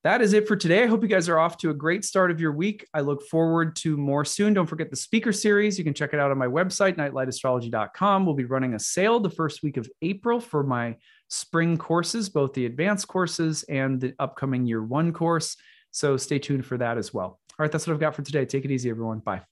that 0.05 0.23
is 0.23 0.33
it 0.33 0.47
for 0.47 0.57
today. 0.57 0.85
I 0.85 0.87
hope 0.87 1.03
you 1.03 1.09
guys 1.09 1.29
are 1.29 1.39
off 1.39 1.57
to 1.59 1.71
a 1.71 1.75
great 1.75 2.05
start 2.05 2.31
of 2.31 2.41
your 2.41 2.53
week. 2.53 2.87
I 2.95 3.01
look 3.01 3.27
forward 3.27 3.75
to 3.77 3.97
more 3.97 4.25
soon. 4.25 4.55
Don't 4.55 4.67
forget 4.67 4.91
the 4.91 4.97
speaker 4.97 5.33
series. 5.33 5.77
You 5.77 5.85
can 5.85 5.95
check 5.95 6.15
it 6.15 6.21
out 6.21 6.31
on 6.31 6.39
my 6.39 6.47
website, 6.47 6.97
nightlightastrology.com. 6.97 8.25
We'll 8.25 8.35
be 8.37 8.45
running 8.45 8.75
a 8.75 8.79
sale 8.79 9.19
the 9.19 9.31
first 9.31 9.63
week 9.63 9.77
of 9.77 9.89
April 10.01 10.41
for 10.41 10.63
my 10.63 10.97
spring 11.29 11.77
courses, 11.77 12.29
both 12.29 12.53
the 12.53 12.67
advanced 12.67 13.09
courses 13.09 13.65
and 13.65 14.01
the 14.01 14.15
upcoming 14.19 14.67
year 14.67 14.83
one 14.83 15.13
course. 15.13 15.57
So 15.91 16.17
stay 16.17 16.39
tuned 16.39 16.65
for 16.65 16.79
that 16.79 16.97
as 16.97 17.13
well. 17.13 17.27
All 17.27 17.65
right, 17.65 17.73
that's 17.73 17.87
what 17.87 17.95
I've 17.95 18.01
got 18.01 18.15
for 18.15 18.23
today. 18.23 18.45
Take 18.45 18.65
it 18.65 18.71
easy, 18.71 18.91
everyone. 18.91 19.19
Bye. 19.19 19.43